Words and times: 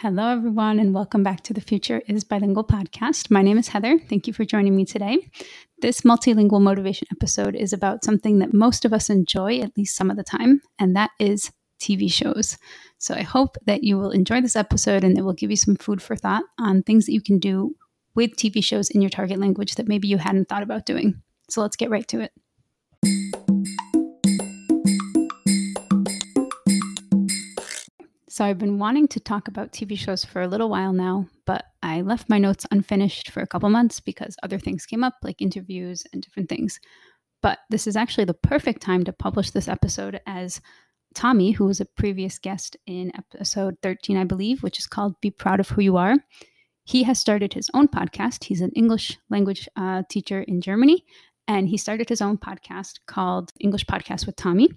Hello, 0.00 0.28
everyone, 0.28 0.78
and 0.78 0.94
welcome 0.94 1.24
back 1.24 1.40
to 1.42 1.52
the 1.52 1.60
Future 1.60 2.00
is 2.06 2.22
Bilingual 2.22 2.62
podcast. 2.62 3.32
My 3.32 3.42
name 3.42 3.58
is 3.58 3.66
Heather. 3.66 3.98
Thank 3.98 4.28
you 4.28 4.32
for 4.32 4.44
joining 4.44 4.76
me 4.76 4.84
today. 4.84 5.28
This 5.82 6.02
multilingual 6.02 6.62
motivation 6.62 7.08
episode 7.10 7.56
is 7.56 7.72
about 7.72 8.04
something 8.04 8.38
that 8.38 8.54
most 8.54 8.84
of 8.84 8.92
us 8.92 9.10
enjoy 9.10 9.58
at 9.58 9.76
least 9.76 9.96
some 9.96 10.08
of 10.08 10.16
the 10.16 10.22
time, 10.22 10.62
and 10.78 10.94
that 10.94 11.10
is 11.18 11.50
TV 11.80 12.08
shows. 12.08 12.58
So 12.98 13.12
I 13.12 13.22
hope 13.22 13.56
that 13.66 13.82
you 13.82 13.98
will 13.98 14.12
enjoy 14.12 14.40
this 14.40 14.54
episode 14.54 15.02
and 15.02 15.18
it 15.18 15.22
will 15.22 15.32
give 15.32 15.50
you 15.50 15.56
some 15.56 15.74
food 15.74 16.00
for 16.00 16.14
thought 16.14 16.44
on 16.60 16.84
things 16.84 17.06
that 17.06 17.12
you 17.12 17.20
can 17.20 17.40
do 17.40 17.74
with 18.14 18.36
TV 18.36 18.62
shows 18.62 18.90
in 18.90 19.02
your 19.02 19.10
target 19.10 19.40
language 19.40 19.74
that 19.74 19.88
maybe 19.88 20.06
you 20.06 20.18
hadn't 20.18 20.48
thought 20.48 20.62
about 20.62 20.86
doing. 20.86 21.20
So 21.50 21.60
let's 21.60 21.74
get 21.74 21.90
right 21.90 22.06
to 22.06 22.20
it. 22.20 23.37
So 28.38 28.44
I've 28.44 28.56
been 28.56 28.78
wanting 28.78 29.08
to 29.08 29.18
talk 29.18 29.48
about 29.48 29.72
TV 29.72 29.98
shows 29.98 30.24
for 30.24 30.42
a 30.42 30.46
little 30.46 30.68
while 30.68 30.92
now, 30.92 31.26
but 31.44 31.64
I 31.82 32.02
left 32.02 32.28
my 32.28 32.38
notes 32.38 32.64
unfinished 32.70 33.32
for 33.32 33.40
a 33.40 33.48
couple 33.48 33.68
months 33.68 33.98
because 33.98 34.36
other 34.44 34.60
things 34.60 34.86
came 34.86 35.02
up, 35.02 35.14
like 35.24 35.42
interviews 35.42 36.04
and 36.12 36.22
different 36.22 36.48
things. 36.48 36.78
But 37.42 37.58
this 37.68 37.88
is 37.88 37.96
actually 37.96 38.26
the 38.26 38.34
perfect 38.34 38.80
time 38.80 39.02
to 39.02 39.12
publish 39.12 39.50
this 39.50 39.66
episode 39.66 40.20
as 40.24 40.60
Tommy, 41.16 41.50
who 41.50 41.64
was 41.64 41.80
a 41.80 41.84
previous 41.84 42.38
guest 42.38 42.76
in 42.86 43.10
episode 43.16 43.74
13, 43.82 44.16
I 44.16 44.22
believe, 44.22 44.62
which 44.62 44.78
is 44.78 44.86
called 44.86 45.20
Be 45.20 45.32
Proud 45.32 45.58
of 45.58 45.70
Who 45.70 45.82
You 45.82 45.96
Are. 45.96 46.14
He 46.84 47.02
has 47.02 47.18
started 47.18 47.54
his 47.54 47.68
own 47.74 47.88
podcast. 47.88 48.44
He's 48.44 48.60
an 48.60 48.70
English 48.76 49.18
language 49.30 49.68
uh, 49.74 50.04
teacher 50.08 50.42
in 50.42 50.60
Germany, 50.60 51.04
and 51.48 51.68
he 51.68 51.76
started 51.76 52.08
his 52.08 52.22
own 52.22 52.38
podcast 52.38 53.00
called 53.08 53.50
English 53.58 53.86
Podcast 53.86 54.26
with 54.26 54.36
Tommy 54.36 54.68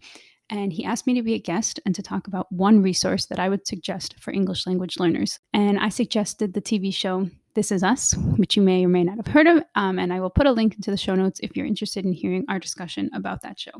and 0.51 0.73
he 0.73 0.83
asked 0.83 1.07
me 1.07 1.13
to 1.13 1.23
be 1.23 1.33
a 1.33 1.39
guest 1.39 1.79
and 1.85 1.95
to 1.95 2.03
talk 2.03 2.27
about 2.27 2.51
one 2.51 2.83
resource 2.83 3.25
that 3.27 3.39
I 3.39 3.47
would 3.47 3.65
suggest 3.65 4.15
for 4.19 4.31
English 4.31 4.67
language 4.67 4.99
learners. 4.99 5.39
And 5.53 5.79
I 5.79 5.87
suggested 5.87 6.53
the 6.53 6.61
TV 6.61 6.93
show 6.93 7.29
This 7.55 7.71
Is 7.71 7.83
Us, 7.83 8.13
which 8.35 8.57
you 8.57 8.61
may 8.61 8.83
or 8.83 8.89
may 8.89 9.05
not 9.05 9.15
have 9.15 9.33
heard 9.33 9.47
of. 9.47 9.63
Um, 9.75 9.97
and 9.97 10.11
I 10.11 10.19
will 10.19 10.29
put 10.29 10.45
a 10.45 10.51
link 10.51 10.75
into 10.75 10.91
the 10.91 10.97
show 10.97 11.15
notes 11.15 11.39
if 11.41 11.55
you're 11.55 11.65
interested 11.65 12.05
in 12.05 12.11
hearing 12.11 12.43
our 12.49 12.59
discussion 12.59 13.09
about 13.13 13.41
that 13.43 13.59
show. 13.59 13.71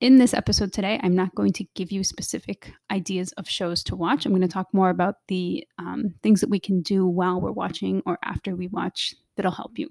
In 0.00 0.16
this 0.16 0.32
episode 0.32 0.72
today, 0.72 0.98
I'm 1.02 1.14
not 1.14 1.34
going 1.34 1.52
to 1.54 1.64
give 1.74 1.90
you 1.90 2.04
specific 2.04 2.72
ideas 2.90 3.32
of 3.32 3.48
shows 3.48 3.82
to 3.84 3.96
watch. 3.96 4.24
I'm 4.24 4.32
going 4.32 4.40
to 4.42 4.48
talk 4.48 4.72
more 4.72 4.90
about 4.90 5.16
the 5.26 5.66
um, 5.78 6.14
things 6.22 6.40
that 6.40 6.48
we 6.48 6.60
can 6.60 6.82
do 6.82 7.04
while 7.04 7.40
we're 7.40 7.50
watching 7.50 8.00
or 8.06 8.16
after 8.24 8.54
we 8.54 8.68
watch 8.68 9.12
that'll 9.36 9.52
help 9.52 9.72
you. 9.76 9.88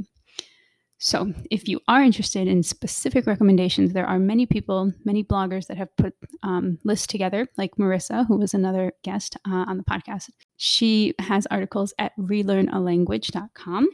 So, 1.02 1.34
if 1.50 1.70
you 1.70 1.80
are 1.88 2.04
interested 2.04 2.46
in 2.46 2.62
specific 2.62 3.26
recommendations, 3.26 3.94
there 3.94 4.06
are 4.06 4.20
many 4.20 4.46
people, 4.46 4.92
many 5.06 5.24
bloggers 5.24 5.68
that 5.68 5.78
have 5.78 5.96
put 5.96 6.14
um, 6.44 6.78
lists 6.84 7.08
together, 7.08 7.48
like 7.58 7.78
Marissa, 7.78 8.28
who 8.28 8.38
was 8.38 8.54
another 8.54 8.92
guest 9.02 9.38
uh, 9.48 9.64
on 9.66 9.78
the 9.78 9.86
podcast. 9.86 10.30
She 10.58 11.14
has 11.20 11.46
articles 11.46 11.94
at 12.00 12.12
relearnalanguage.com. 12.18 13.88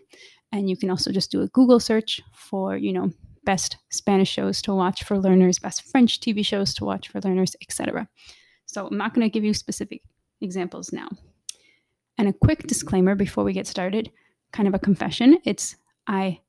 And 0.52 0.67
you 0.67 0.75
can 0.75 0.89
also 0.89 1.12
just 1.12 1.30
do 1.30 1.44
a 1.44 1.47
Google 1.50 1.80
search 1.80 2.22
for, 2.34 2.75
you 2.75 2.92
know, 2.92 3.12
best 3.44 3.78
Spanish 3.92 4.31
shows 4.31 4.59
to 4.64 4.73
watch 4.73 5.03
for 5.03 5.19
learners, 5.19 5.59
best 5.59 5.84
French 5.84 6.19
TV 6.19 6.44
shows 6.44 6.73
to 6.73 6.86
watch 6.86 7.09
for 7.09 7.22
learners, 7.22 7.56
etc. 7.62 8.09
So, 8.66 8.88
I'm 8.88 8.97
not 8.97 9.14
going 9.14 9.28
to 9.28 9.31
give 9.31 9.44
you 9.44 9.53
specific 9.53 10.02
examples 10.42 10.92
now. 10.92 11.09
And 12.17 12.28
a 12.28 12.34
quick 12.34 12.66
disclaimer 12.66 13.14
before 13.14 13.44
we 13.44 13.53
get 13.53 13.67
started, 13.67 14.12
kind 14.53 14.67
of 14.67 14.73
a 14.73 14.80
confession. 14.80 15.38
It's 15.45 15.75
I 16.08 16.40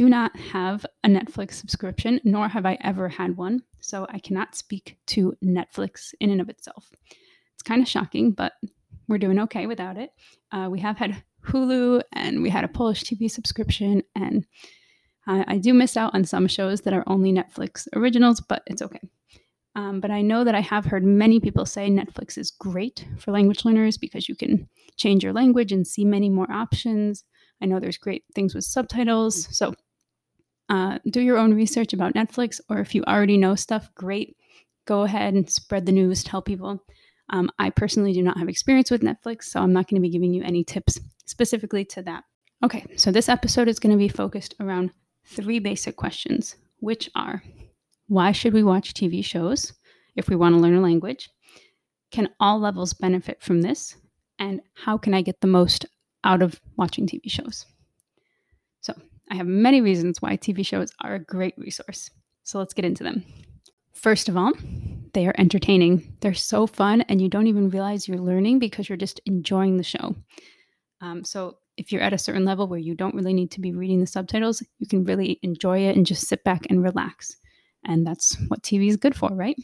do 0.00 0.08
not 0.08 0.34
have 0.34 0.86
a 1.04 1.08
Netflix 1.08 1.52
subscription, 1.52 2.22
nor 2.24 2.48
have 2.48 2.64
I 2.64 2.78
ever 2.80 3.06
had 3.06 3.36
one, 3.36 3.60
so 3.80 4.06
I 4.08 4.18
cannot 4.18 4.54
speak 4.54 4.96
to 5.08 5.36
Netflix 5.44 6.14
in 6.20 6.30
and 6.30 6.40
of 6.40 6.48
itself. 6.48 6.90
It's 7.52 7.62
kind 7.62 7.82
of 7.82 7.86
shocking, 7.86 8.30
but 8.30 8.54
we're 9.08 9.18
doing 9.18 9.38
okay 9.40 9.66
without 9.66 9.98
it. 9.98 10.12
Uh, 10.52 10.68
we 10.70 10.80
have 10.80 10.96
had 10.96 11.22
Hulu 11.44 12.00
and 12.14 12.42
we 12.42 12.48
had 12.48 12.64
a 12.64 12.68
Polish 12.68 13.02
TV 13.02 13.30
subscription, 13.30 14.02
and 14.14 14.46
I, 15.26 15.44
I 15.46 15.58
do 15.58 15.74
miss 15.74 15.98
out 15.98 16.14
on 16.14 16.24
some 16.24 16.48
shows 16.48 16.80
that 16.80 16.94
are 16.94 17.04
only 17.06 17.30
Netflix 17.30 17.86
originals, 17.94 18.40
but 18.40 18.62
it's 18.68 18.80
okay. 18.80 19.02
Um, 19.76 20.00
but 20.00 20.10
I 20.10 20.22
know 20.22 20.44
that 20.44 20.54
I 20.54 20.60
have 20.60 20.86
heard 20.86 21.04
many 21.04 21.40
people 21.40 21.66
say 21.66 21.90
Netflix 21.90 22.38
is 22.38 22.50
great 22.50 23.04
for 23.18 23.32
language 23.32 23.66
learners 23.66 23.98
because 23.98 24.30
you 24.30 24.34
can 24.34 24.66
change 24.96 25.22
your 25.22 25.34
language 25.34 25.72
and 25.72 25.86
see 25.86 26.06
many 26.06 26.30
more 26.30 26.50
options. 26.50 27.22
I 27.60 27.66
know 27.66 27.78
there's 27.78 27.98
great 27.98 28.24
things 28.34 28.54
with 28.54 28.64
subtitles. 28.64 29.46
So 29.54 29.74
uh, 30.70 30.98
do 31.10 31.20
your 31.20 31.36
own 31.36 31.52
research 31.52 31.92
about 31.92 32.14
Netflix, 32.14 32.60
or 32.70 32.78
if 32.78 32.94
you 32.94 33.02
already 33.04 33.36
know 33.36 33.56
stuff, 33.56 33.90
great. 33.96 34.36
Go 34.86 35.02
ahead 35.02 35.34
and 35.34 35.50
spread 35.50 35.84
the 35.84 35.92
news, 35.92 36.22
tell 36.22 36.40
people. 36.40 36.82
Um, 37.30 37.50
I 37.58 37.70
personally 37.70 38.12
do 38.12 38.22
not 38.22 38.38
have 38.38 38.48
experience 38.48 38.90
with 38.90 39.02
Netflix, 39.02 39.44
so 39.44 39.60
I'm 39.60 39.72
not 39.72 39.88
going 39.88 40.00
to 40.00 40.06
be 40.06 40.10
giving 40.12 40.32
you 40.32 40.42
any 40.44 40.62
tips 40.62 40.98
specifically 41.26 41.84
to 41.86 42.02
that. 42.02 42.22
Okay, 42.64 42.86
so 42.96 43.10
this 43.10 43.28
episode 43.28 43.68
is 43.68 43.80
going 43.80 43.92
to 43.92 43.98
be 43.98 44.08
focused 44.08 44.54
around 44.60 44.92
three 45.24 45.58
basic 45.58 45.96
questions, 45.96 46.56
which 46.78 47.10
are 47.16 47.42
why 48.06 48.32
should 48.32 48.52
we 48.52 48.62
watch 48.62 48.94
TV 48.94 49.24
shows 49.24 49.72
if 50.16 50.28
we 50.28 50.36
want 50.36 50.54
to 50.54 50.60
learn 50.60 50.76
a 50.76 50.80
language? 50.80 51.30
Can 52.12 52.28
all 52.38 52.60
levels 52.60 52.92
benefit 52.92 53.42
from 53.42 53.62
this? 53.62 53.96
And 54.38 54.60
how 54.74 54.98
can 54.98 55.14
I 55.14 55.22
get 55.22 55.40
the 55.40 55.46
most 55.46 55.86
out 56.24 56.42
of 56.42 56.60
watching 56.76 57.06
TV 57.06 57.30
shows? 57.30 57.66
I 59.30 59.36
have 59.36 59.46
many 59.46 59.80
reasons 59.80 60.20
why 60.20 60.36
TV 60.36 60.66
shows 60.66 60.92
are 61.00 61.14
a 61.14 61.20
great 61.20 61.54
resource. 61.56 62.10
So 62.42 62.58
let's 62.58 62.74
get 62.74 62.84
into 62.84 63.04
them. 63.04 63.24
First 63.94 64.28
of 64.28 64.36
all, 64.36 64.52
they 65.12 65.26
are 65.26 65.34
entertaining. 65.38 66.16
They're 66.20 66.34
so 66.34 66.66
fun, 66.66 67.02
and 67.02 67.20
you 67.20 67.28
don't 67.28 67.46
even 67.46 67.70
realize 67.70 68.08
you're 68.08 68.18
learning 68.18 68.58
because 68.58 68.88
you're 68.88 68.98
just 68.98 69.20
enjoying 69.26 69.76
the 69.76 69.82
show. 69.82 70.16
Um, 71.00 71.24
so, 71.24 71.58
if 71.76 71.92
you're 71.92 72.02
at 72.02 72.12
a 72.12 72.18
certain 72.18 72.44
level 72.44 72.66
where 72.66 72.78
you 72.78 72.94
don't 72.94 73.14
really 73.14 73.32
need 73.32 73.50
to 73.52 73.60
be 73.60 73.72
reading 73.72 74.00
the 74.00 74.06
subtitles, 74.06 74.62
you 74.78 74.86
can 74.86 75.04
really 75.04 75.38
enjoy 75.42 75.80
it 75.80 75.96
and 75.96 76.04
just 76.04 76.28
sit 76.28 76.44
back 76.44 76.66
and 76.68 76.82
relax. 76.82 77.36
And 77.84 78.06
that's 78.06 78.36
what 78.48 78.62
TV 78.62 78.88
is 78.88 78.96
good 78.96 79.14
for, 79.16 79.30
right? 79.30 79.56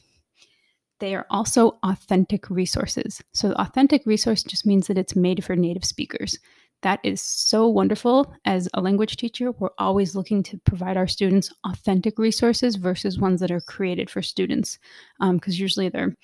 They 0.99 1.15
are 1.15 1.27
also 1.29 1.79
authentic 1.83 2.49
resources. 2.49 3.23
So, 3.33 3.53
authentic 3.53 4.07
resource 4.07 4.43
just 4.43 4.67
means 4.67 4.87
that 4.87 4.99
it's 4.99 5.17
made 5.17 5.45
for 5.45 5.57
native 5.57 5.85
speakers 5.85 6.39
that 6.83 7.01
is 7.03 7.21
so 7.21 7.67
wonderful. 7.67 8.33
As 8.45 8.69
a 8.75 8.81
language 8.81 9.17
teacher, 9.17 9.53
we're 9.53 9.71
always 9.79 10.15
looking 10.15 10.43
to 10.45 10.59
provide 10.65 10.97
our 10.97 11.07
students 11.07 11.53
authentic 11.65 12.19
resources 12.19 12.77
versus 12.77 13.19
ones 13.19 13.41
that 13.41 13.51
are 13.51 13.61
created 13.61 14.11
for 14.11 14.23
students, 14.23 14.79
because 15.19 15.55
um, 15.55 15.61
usually 15.61 15.89
they're 15.89 16.15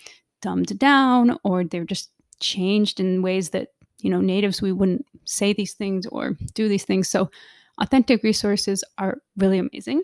dumbed 0.41 0.79
down 0.79 1.39
or 1.45 1.65
they're 1.65 1.85
just 1.85 2.11
changed 2.41 3.01
in 3.01 3.23
ways 3.23 3.51
that 3.51 3.69
you 4.01 4.11
know 4.11 4.21
natives 4.21 4.61
we 4.61 4.73
wouldn't 4.73 5.07
say 5.25 5.53
these 5.53 5.75
things 5.75 6.07
or 6.07 6.37
do 6.55 6.69
these 6.69 6.85
things. 6.85 7.09
So, 7.09 7.31
authentic 7.79 8.23
resources 8.23 8.85
are 8.99 9.19
really 9.37 9.59
amazing. 9.59 10.03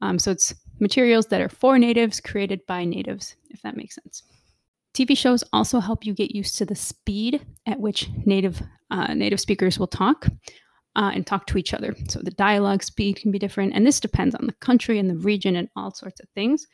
Um, 0.00 0.18
so 0.18 0.30
it's 0.30 0.54
materials 0.78 1.26
that 1.26 1.40
are 1.40 1.48
for 1.48 1.78
natives, 1.78 2.20
created 2.20 2.64
by 2.66 2.84
natives, 2.84 3.34
if 3.50 3.62
that 3.62 3.76
makes 3.76 3.96
sense. 3.96 4.22
TV 4.94 5.16
shows 5.16 5.44
also 5.52 5.80
help 5.80 6.04
you 6.04 6.14
get 6.14 6.34
used 6.34 6.56
to 6.58 6.64
the 6.64 6.74
speed 6.74 7.44
at 7.66 7.80
which 7.80 8.08
native 8.24 8.62
uh, 8.90 9.14
native 9.14 9.40
speakers 9.40 9.78
will 9.78 9.86
talk 9.86 10.26
uh, 10.96 11.10
and 11.14 11.26
talk 11.26 11.46
to 11.46 11.58
each 11.58 11.74
other. 11.74 11.94
So 12.08 12.20
the 12.20 12.30
dialogue 12.30 12.82
speed 12.82 13.16
can 13.16 13.30
be 13.30 13.38
different, 13.38 13.74
and 13.74 13.86
this 13.86 14.00
depends 14.00 14.34
on 14.34 14.46
the 14.46 14.54
country 14.54 14.98
and 14.98 15.08
the 15.08 15.18
region 15.18 15.56
and 15.56 15.68
all 15.76 15.92
sorts 15.92 16.20
of 16.20 16.28
things. 16.34 16.66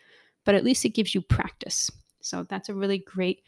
But 0.45 0.55
at 0.55 0.65
least 0.65 0.85
it 0.85 0.91
gives 0.91 1.15
you 1.15 1.23
practice. 1.23 1.91
So 2.23 2.47
that's 2.49 2.69
a 2.69 2.75
really 2.75 2.99
great 2.99 3.41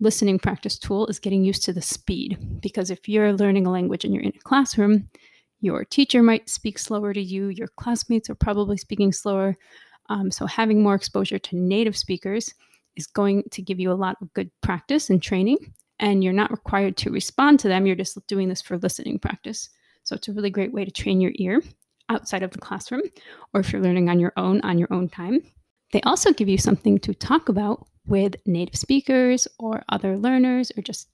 listening 0.00 0.38
practice 0.38 0.78
tool 0.78 1.06
is 1.06 1.18
getting 1.18 1.44
used 1.44 1.64
to 1.64 1.72
the 1.72 1.82
speed 1.82 2.60
because 2.60 2.90
if 2.90 3.08
you're 3.08 3.32
learning 3.32 3.66
a 3.66 3.70
language 3.70 4.04
and 4.04 4.12
you're 4.12 4.22
in 4.22 4.32
a 4.36 4.44
classroom 4.44 5.08
your 5.60 5.84
teacher 5.84 6.22
might 6.22 6.50
speak 6.50 6.78
slower 6.78 7.14
to 7.14 7.22
you 7.22 7.48
your 7.48 7.68
classmates 7.78 8.28
are 8.28 8.34
probably 8.34 8.76
speaking 8.76 9.10
slower 9.10 9.56
um, 10.10 10.30
so 10.30 10.44
having 10.46 10.82
more 10.82 10.94
exposure 10.94 11.38
to 11.38 11.56
native 11.56 11.96
speakers 11.96 12.52
is 12.96 13.06
going 13.06 13.44
to 13.50 13.62
give 13.62 13.78
you 13.78 13.92
a 13.92 13.94
lot 13.94 14.16
of 14.20 14.32
good 14.34 14.50
practice 14.62 15.10
and 15.10 15.22
training. 15.22 15.58
And 15.98 16.22
you're 16.22 16.32
not 16.32 16.50
required 16.50 16.96
to 16.98 17.10
respond 17.10 17.60
to 17.60 17.68
them. 17.68 17.86
You're 17.86 17.96
just 17.96 18.18
doing 18.26 18.48
this 18.48 18.60
for 18.60 18.76
listening 18.78 19.18
practice. 19.18 19.70
So 20.04 20.14
it's 20.14 20.28
a 20.28 20.32
really 20.32 20.50
great 20.50 20.72
way 20.72 20.84
to 20.84 20.90
train 20.90 21.20
your 21.20 21.32
ear 21.36 21.62
outside 22.08 22.42
of 22.42 22.50
the 22.50 22.58
classroom, 22.58 23.02
or 23.52 23.60
if 23.60 23.72
you're 23.72 23.82
learning 23.82 24.08
on 24.08 24.20
your 24.20 24.32
own, 24.36 24.60
on 24.60 24.78
your 24.78 24.92
own 24.92 25.08
time. 25.08 25.40
They 25.92 26.00
also 26.02 26.32
give 26.32 26.48
you 26.48 26.58
something 26.58 26.98
to 27.00 27.14
talk 27.14 27.48
about 27.48 27.86
with 28.06 28.36
native 28.46 28.76
speakers 28.76 29.48
or 29.58 29.82
other 29.88 30.16
learners 30.16 30.70
or 30.76 30.82
just 30.82 31.08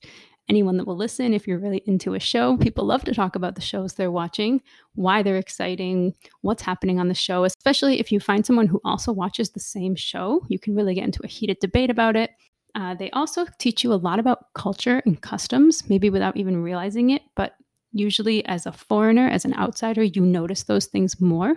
anyone 0.48 0.76
that 0.76 0.86
will 0.86 0.96
listen 0.96 1.32
if 1.32 1.46
you're 1.46 1.58
really 1.58 1.82
into 1.86 2.14
a 2.14 2.20
show. 2.20 2.56
People 2.56 2.84
love 2.84 3.04
to 3.04 3.14
talk 3.14 3.36
about 3.36 3.54
the 3.54 3.60
shows 3.60 3.94
they're 3.94 4.10
watching, 4.10 4.60
why 4.94 5.22
they're 5.22 5.36
exciting, 5.36 6.14
what's 6.40 6.62
happening 6.62 6.98
on 6.98 7.08
the 7.08 7.14
show, 7.14 7.44
especially 7.44 8.00
if 8.00 8.10
you 8.10 8.20
find 8.20 8.44
someone 8.44 8.66
who 8.66 8.80
also 8.84 9.12
watches 9.12 9.50
the 9.50 9.60
same 9.60 9.94
show. 9.94 10.44
You 10.48 10.58
can 10.58 10.74
really 10.74 10.94
get 10.94 11.04
into 11.04 11.20
a 11.24 11.28
heated 11.28 11.58
debate 11.60 11.90
about 11.90 12.16
it. 12.16 12.30
Uh, 12.74 12.94
they 12.94 13.10
also 13.10 13.46
teach 13.58 13.84
you 13.84 13.92
a 13.92 13.94
lot 13.94 14.18
about 14.18 14.52
culture 14.54 15.02
and 15.04 15.20
customs, 15.20 15.88
maybe 15.88 16.10
without 16.10 16.36
even 16.36 16.62
realizing 16.62 17.10
it, 17.10 17.22
but 17.36 17.54
usually 17.92 18.44
as 18.46 18.66
a 18.66 18.72
foreigner, 18.72 19.28
as 19.28 19.44
an 19.44 19.54
outsider, 19.54 20.02
you 20.02 20.22
notice 20.22 20.64
those 20.64 20.86
things 20.86 21.20
more. 21.20 21.54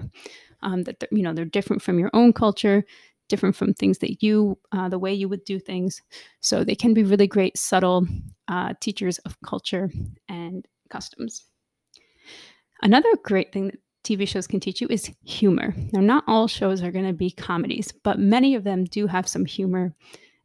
Um, 0.63 0.83
that 0.83 1.03
you 1.11 1.21
know 1.21 1.33
they're 1.33 1.45
different 1.45 1.81
from 1.81 1.99
your 1.99 2.09
own 2.13 2.33
culture 2.33 2.85
different 3.27 3.55
from 3.55 3.73
things 3.73 3.99
that 3.99 4.21
you, 4.23 4.57
uh, 4.71 4.89
the 4.89 4.99
way 4.99 5.13
you 5.13 5.29
would 5.29 5.43
do 5.45 5.59
things. 5.59 6.01
So 6.41 6.63
they 6.63 6.75
can 6.75 6.93
be 6.93 7.03
really 7.03 7.27
great, 7.27 7.57
subtle 7.57 8.07
uh, 8.47 8.73
teachers 8.79 9.17
of 9.19 9.37
culture 9.41 9.89
and 10.29 10.65
customs. 10.89 11.45
Another 12.81 13.09
great 13.23 13.51
thing 13.51 13.67
that 13.67 13.79
TV 14.03 14.27
shows 14.27 14.47
can 14.47 14.59
teach 14.59 14.81
you 14.81 14.87
is 14.89 15.11
humor. 15.23 15.73
Now, 15.93 16.01
not 16.01 16.23
all 16.27 16.47
shows 16.47 16.83
are 16.83 16.91
going 16.91 17.07
to 17.07 17.13
be 17.13 17.31
comedies, 17.31 17.91
but 18.03 18.19
many 18.19 18.55
of 18.55 18.63
them 18.63 18.83
do 18.83 19.07
have 19.07 19.27
some 19.27 19.45
humor 19.45 19.93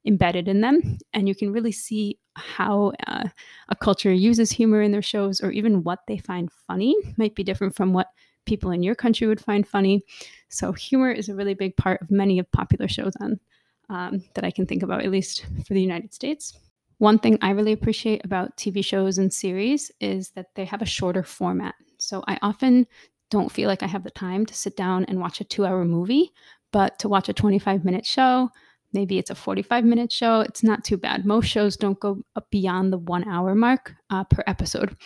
embedded 0.06 0.48
in 0.48 0.62
them. 0.62 0.98
And 1.12 1.28
you 1.28 1.34
can 1.34 1.52
really 1.52 1.72
see 1.72 2.18
how 2.36 2.92
uh, 3.06 3.28
a 3.68 3.76
culture 3.76 4.12
uses 4.12 4.50
humor 4.50 4.80
in 4.80 4.92
their 4.92 5.02
shows 5.02 5.40
or 5.40 5.50
even 5.50 5.82
what 5.82 6.00
they 6.08 6.16
find 6.16 6.50
funny 6.66 6.96
might 7.18 7.34
be 7.34 7.44
different 7.44 7.76
from 7.76 7.92
what 7.92 8.06
people 8.46 8.70
in 8.70 8.82
your 8.82 8.94
country 8.94 9.26
would 9.26 9.40
find 9.40 9.66
funny. 9.66 10.02
So, 10.48 10.72
humor 10.72 11.10
is 11.10 11.28
a 11.28 11.34
really 11.34 11.54
big 11.54 11.76
part 11.76 12.02
of 12.02 12.10
many 12.10 12.38
of 12.38 12.50
popular 12.52 12.88
shows 12.88 13.14
on 13.20 13.40
um, 13.88 14.24
that 14.34 14.44
I 14.44 14.50
can 14.50 14.66
think 14.66 14.82
about, 14.82 15.02
at 15.02 15.10
least 15.10 15.46
for 15.66 15.74
the 15.74 15.82
United 15.82 16.12
States. 16.12 16.58
One 16.98 17.18
thing 17.18 17.38
I 17.40 17.50
really 17.50 17.72
appreciate 17.72 18.24
about 18.24 18.56
TV 18.56 18.84
shows 18.84 19.18
and 19.18 19.32
series 19.32 19.90
is 20.00 20.30
that 20.30 20.54
they 20.54 20.64
have 20.66 20.82
a 20.82 20.86
shorter 20.86 21.22
format. 21.22 21.74
So, 21.98 22.22
I 22.26 22.38
often 22.42 22.86
don't 23.30 23.52
feel 23.52 23.68
like 23.68 23.82
I 23.82 23.86
have 23.86 24.04
the 24.04 24.10
time 24.10 24.44
to 24.46 24.54
sit 24.54 24.76
down 24.76 25.04
and 25.06 25.20
watch 25.20 25.40
a 25.40 25.44
two 25.44 25.64
hour 25.64 25.84
movie, 25.84 26.32
but 26.72 26.98
to 26.98 27.08
watch 27.08 27.28
a 27.28 27.32
25 27.32 27.84
minute 27.84 28.04
show, 28.04 28.50
maybe 28.92 29.18
it's 29.18 29.30
a 29.30 29.34
45 29.34 29.84
minute 29.84 30.12
show, 30.12 30.40
it's 30.40 30.62
not 30.62 30.84
too 30.84 30.96
bad. 30.96 31.24
Most 31.24 31.46
shows 31.46 31.76
don't 31.76 32.00
go 32.00 32.22
beyond 32.50 32.92
the 32.92 32.98
one 32.98 33.26
hour 33.28 33.54
mark 33.54 33.94
uh, 34.10 34.24
per 34.24 34.42
episode. 34.46 34.96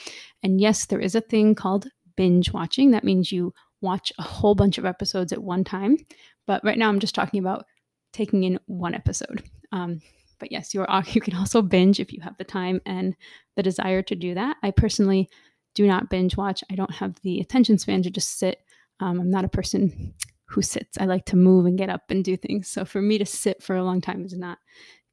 And 0.43 0.61
yes, 0.61 0.87
there 0.87 1.01
is 1.01 1.15
a 1.15 1.21
thing 1.21 1.55
called 1.55 1.89
binge 2.17 2.53
watching. 2.53 2.91
That 2.91 3.05
means 3.05 3.33
you 3.33 3.53
watch 3.81 4.13
a 4.19 4.23
whole 4.23 4.55
bunch 4.55 4.79
of 4.79 4.85
episodes 4.85 5.33
at 5.33 5.43
one 5.43 5.65
time. 5.65 5.99
But 6.47 6.65
right 6.65 6.79
now, 6.79 6.89
I'm 6.89 7.01
just 7.01 7.15
talking 7.15 7.41
about 7.41 7.67
taking 8.13 8.45
in 8.45 8.59
one 8.67 8.95
episode. 8.95 9.43
Um, 9.73 10.01
but 10.39 10.53
yes, 10.53 10.75
you 10.75 10.85
are 10.85 11.05
you 11.13 11.21
can 11.21 11.37
also 11.37 11.63
binge 11.63 12.01
if 12.01 12.13
you 12.13 12.21
have 12.23 12.37
the 12.39 12.45
time 12.45 12.81
and 12.87 13.15
the 13.57 13.63
desire 13.63 14.03
to 14.03 14.15
do 14.15 14.35
that. 14.35 14.57
I 14.63 14.71
personally 14.71 15.29
do 15.75 15.87
not 15.87 16.11
binge 16.11 16.37
watch. 16.37 16.63
I 16.71 16.75
don't 16.75 16.95
have 16.95 17.21
the 17.23 17.41
attention 17.41 17.79
span 17.79 18.03
to 18.03 18.11
just 18.11 18.39
sit. 18.39 18.61
Um, 19.01 19.21
I'm 19.21 19.31
not 19.31 19.45
a 19.45 19.49
person 19.49 20.15
who 20.47 20.63
sits. 20.63 20.99
I 20.99 21.07
like 21.07 21.25
to 21.27 21.37
move 21.37 21.67
and 21.67 21.79
get 21.79 21.89
up 21.89 22.03
and 22.11 22.23
do 22.23 22.37
things. 22.37 22.69
So 22.69 22.85
for 22.85 23.03
me 23.03 23.19
to 23.19 23.27
sit 23.27 23.63
for 23.63 23.75
a 23.75 23.83
long 23.83 24.01
time 24.01 24.25
is 24.25 24.35
not 24.35 24.59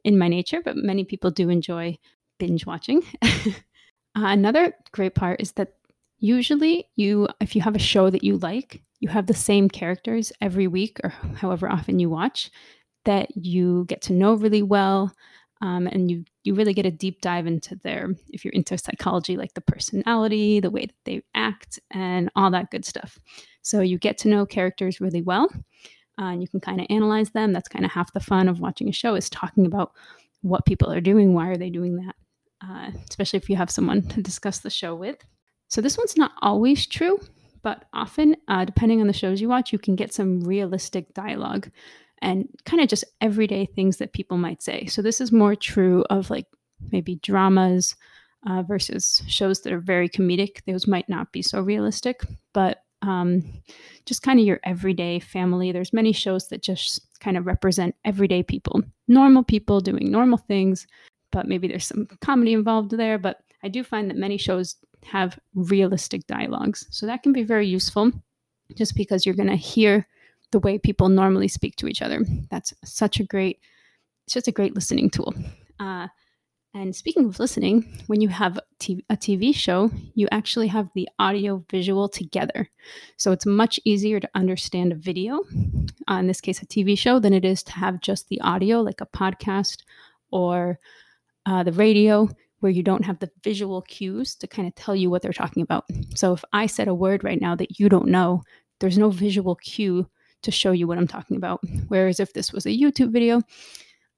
in 0.04 0.18
my 0.18 0.28
nature, 0.28 0.62
but 0.64 0.76
many 0.76 1.04
people 1.04 1.32
do 1.32 1.50
enjoy 1.50 1.98
binge 2.38 2.66
watching. 2.66 3.02
uh, 3.24 3.30
another 4.16 4.74
great 4.92 5.16
part 5.16 5.42
is 5.42 5.54
that 5.54 5.74
usually 6.22 6.88
you 6.96 7.28
if 7.42 7.56
you 7.56 7.62
have 7.62 7.76
a 7.76 7.80
show 7.80 8.10
that 8.10 8.24
you 8.24 8.38
like, 8.38 8.82
you 9.00 9.10
have 9.10 9.28
the 9.28 9.34
same 9.34 9.68
characters 9.68 10.32
every 10.40 10.68
week 10.68 11.00
or 11.04 11.10
however 11.36 11.70
often 11.70 12.00
you 12.00 12.10
watch 12.10 12.50
that 13.04 13.36
you 13.36 13.84
get 13.88 14.02
to 14.04 14.14
know 14.14 14.36
really 14.36 14.62
well 14.62 15.14
um, 15.62 15.88
and 15.88 16.10
you 16.10 16.24
you 16.44 16.56
really 16.56 16.74
get 16.74 16.86
a 16.86 16.92
deep 16.92 17.22
dive 17.22 17.48
into 17.48 17.76
their 17.76 18.10
if 18.30 18.46
you're 18.46 18.54
into 18.54 18.78
psychology 18.78 19.36
like 19.36 19.54
the 19.54 19.62
personality 19.62 20.60
the 20.60 20.70
way 20.70 20.86
that 20.86 20.96
they 21.06 21.22
act 21.36 21.80
and 21.92 22.30
all 22.36 22.52
that 22.52 22.72
good 22.72 22.86
stuff. 22.86 23.20
So 23.64 23.82
you 23.82 23.98
get 23.98 24.18
to 24.20 24.28
know 24.30 24.46
characters 24.46 25.02
really 25.02 25.22
well 25.22 25.50
uh, 26.20 26.32
and 26.32 26.42
you 26.42 26.48
can 26.48 26.60
kind 26.60 26.80
of 26.80 26.88
analyze 26.90 27.32
them. 27.32 27.52
That's 27.52 27.70
kind 27.70 27.86
of 27.86 27.92
half 27.92 28.14
the 28.14 28.20
fun 28.20 28.48
of 28.48 28.60
watching 28.60 28.88
a 28.88 28.94
show 28.94 29.16
is 29.16 29.30
talking 29.30 29.66
about 29.66 29.92
what 30.42 30.66
people 30.66 30.92
are 30.92 31.02
doing 31.02 31.34
why 31.34 31.48
are 31.48 31.58
they 31.58 31.70
doing 31.70 31.96
that 31.98 32.16
uh, 32.68 32.92
especially 33.10 33.38
if 33.38 33.50
you 33.50 33.56
have 33.56 33.70
someone 33.70 34.02
to 34.02 34.22
discuss 34.22 34.60
the 34.60 34.70
show 34.70 34.96
with 34.96 35.18
so 35.72 35.82
this 35.82 35.98
one's 35.98 36.18
not 36.18 36.32
always 36.42 36.86
true 36.86 37.20
but 37.64 37.86
often 37.94 38.36
uh, 38.48 38.66
depending 38.66 39.02
on 39.02 39.08
the 39.08 39.14
shows 39.14 39.42
you 39.42 39.50
watch 39.50 39.72
you 39.74 39.80
can 39.80 39.96
get 39.96 40.14
some 40.14 40.42
realistic 40.42 41.14
dialogue 41.14 41.70
and 42.22 42.48
kind 42.66 42.82
of 42.82 42.88
just 42.88 43.04
everyday 43.20 43.66
things 43.66 43.98
that 43.98 44.14
people 44.14 44.38
might 44.38 44.62
say. 44.62 44.86
So 44.86 45.02
this 45.02 45.20
is 45.20 45.32
more 45.32 45.56
true 45.56 46.06
of 46.10 46.30
like 46.30 46.46
maybe 46.92 47.16
dramas 47.16 47.96
uh, 48.48 48.64
versus 48.64 49.22
shows 49.28 49.62
that 49.62 49.74
are 49.74 49.80
very 49.80 50.08
comedic. 50.08 50.64
Those 50.66 50.88
might 50.88 51.10
not 51.10 51.32
be 51.32 51.42
so 51.42 51.62
realistic, 51.62 52.22
but 52.54 52.84
um, 53.02 53.44
just 54.06 54.22
kind 54.22 54.40
of 54.40 54.46
your 54.46 54.60
everyday 54.64 55.20
family. 55.20 55.72
There's 55.72 55.94
many 55.94 56.12
shows 56.12 56.48
that 56.50 56.62
just 56.62 57.20
kind 57.20 57.38
of 57.38 57.48
represent 57.48 57.96
everyday 58.06 58.44
people, 58.44 58.82
normal 59.08 59.44
people 59.44 59.82
doing 59.82 60.12
normal 60.12 60.38
things, 60.38 60.86
but 61.32 61.48
maybe 61.48 61.68
there's 61.68 61.88
some 61.88 62.08
comedy 62.22 62.54
involved 62.54 62.92
there. 62.92 63.18
But 63.18 63.38
I 63.64 63.68
do 63.68 63.84
find 63.84 64.10
that 64.10 64.18
many 64.18 64.38
shows 64.38 64.76
have 65.06 65.40
realistic 65.56 66.28
dialogues. 66.28 66.88
So 66.90 67.06
that 67.06 67.24
can 67.24 67.34
be 67.34 67.44
very 67.44 67.68
useful 67.68 68.12
just 68.76 68.96
because 68.96 69.26
you're 69.26 69.36
going 69.36 69.50
to 69.50 69.56
hear 69.56 70.08
the 70.52 70.60
way 70.60 70.78
people 70.78 71.10
normally 71.10 71.48
speak 71.48 71.76
to 71.78 71.88
each 71.88 72.02
other. 72.02 72.22
That's 72.50 72.74
such 72.84 73.20
a 73.20 73.24
great, 73.24 73.60
it's 74.26 74.34
just 74.34 74.48
a 74.48 74.52
great 74.52 74.76
listening 74.76 75.10
tool. 75.10 75.34
Uh, 75.80 76.08
and 76.74 76.96
speaking 76.96 77.26
of 77.26 77.40
listening, 77.40 77.86
when 78.08 78.22
you 78.22 78.30
have 78.30 78.58
a 78.58 79.18
TV 79.18 79.54
show, 79.54 79.92
you 80.16 80.28
actually 80.32 80.68
have 80.68 80.90
the 80.96 81.10
audio 81.20 81.66
visual 81.70 82.08
together. 82.08 82.70
So 83.18 83.34
it's 83.34 83.46
much 83.46 83.78
easier 83.84 84.22
to 84.22 84.30
understand 84.36 84.94
a 84.94 84.96
video, 84.96 85.44
uh, 86.10 86.16
in 86.16 86.28
this 86.28 86.40
case, 86.40 86.62
a 86.62 86.66
TV 86.66 86.98
show, 86.98 87.20
than 87.20 87.34
it 87.34 87.44
is 87.44 87.62
to 87.64 87.74
have 87.74 88.00
just 88.00 88.30
the 88.30 88.40
audio, 88.40 88.80
like 88.82 89.02
a 89.02 89.06
podcast 89.06 89.84
or 90.32 90.80
uh, 91.46 91.64
the 91.64 91.74
radio, 91.74 92.30
where 92.62 92.72
you 92.72 92.82
don't 92.82 93.06
have 93.06 93.20
the 93.20 93.30
visual 93.44 93.82
cues 93.84 94.36
to 94.36 94.48
kind 94.48 94.68
of 94.68 94.74
tell 94.76 94.96
you 94.96 95.10
what 95.10 95.22
they're 95.22 95.34
talking 95.34 95.62
about. 95.62 95.86
So 96.16 96.34
if 96.34 96.44
I 96.54 96.68
said 96.68 96.88
a 96.88 96.94
word 96.94 97.24
right 97.24 97.42
now 97.42 97.56
that 97.56 97.80
you 97.80 97.90
don't 97.90 98.08
know, 98.08 98.44
there's 98.80 98.98
no 98.98 99.10
visual 99.10 99.56
cue 99.56 100.08
to 100.44 100.52
show 100.52 100.72
you 100.72 100.88
what 100.88 100.98
I'm 100.98 101.08
talking 101.08 101.38
about. 101.38 101.62
Whereas 101.90 102.20
if 102.20 102.34
this 102.34 102.54
was 102.54 102.66
a 102.66 102.70
YouTube 102.70 103.12
video, 103.12 103.42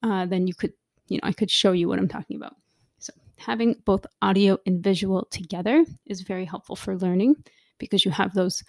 uh, 0.04 0.26
then 0.26 0.48
you 0.48 0.54
could, 0.54 0.74
you 1.08 1.18
know, 1.18 1.28
I 1.28 1.34
could 1.34 1.52
show 1.52 1.72
you 1.72 1.88
what 1.88 2.00
I'm 2.00 2.08
talking 2.08 2.38
about. 2.38 2.56
So 3.00 3.14
having 3.38 3.76
both 3.86 4.06
audio 4.22 4.58
and 4.66 4.84
visual 4.84 5.28
together 5.32 5.86
is 6.06 6.22
very 6.22 6.46
helpful 6.46 6.76
for 6.76 6.98
learning 6.98 7.36
because 7.78 8.06
you 8.06 8.12
have 8.12 8.34
those 8.34 8.64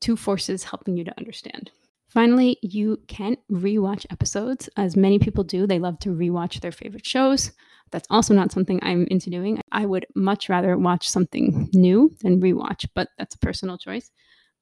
two 0.00 0.16
forces 0.16 0.64
helping 0.64 0.96
you 0.96 1.04
to 1.04 1.18
understand. 1.18 1.70
Finally, 2.08 2.56
you 2.62 2.98
can 3.08 3.36
rewatch 3.50 4.06
episodes, 4.10 4.68
as 4.76 4.96
many 4.96 5.18
people 5.18 5.44
do. 5.44 5.66
They 5.66 5.78
love 5.78 5.98
to 6.00 6.10
rewatch 6.10 6.60
their 6.60 6.72
favorite 6.72 7.06
shows. 7.06 7.52
That's 7.90 8.06
also 8.10 8.34
not 8.34 8.52
something 8.52 8.80
I'm 8.82 9.06
into 9.10 9.30
doing. 9.30 9.60
I 9.72 9.86
would 9.86 10.06
much 10.14 10.48
rather 10.48 10.76
watch 10.76 11.08
something 11.08 11.68
new 11.72 12.14
than 12.22 12.40
rewatch, 12.40 12.86
but 12.94 13.08
that's 13.18 13.34
a 13.34 13.38
personal 13.38 13.78
choice. 13.78 14.10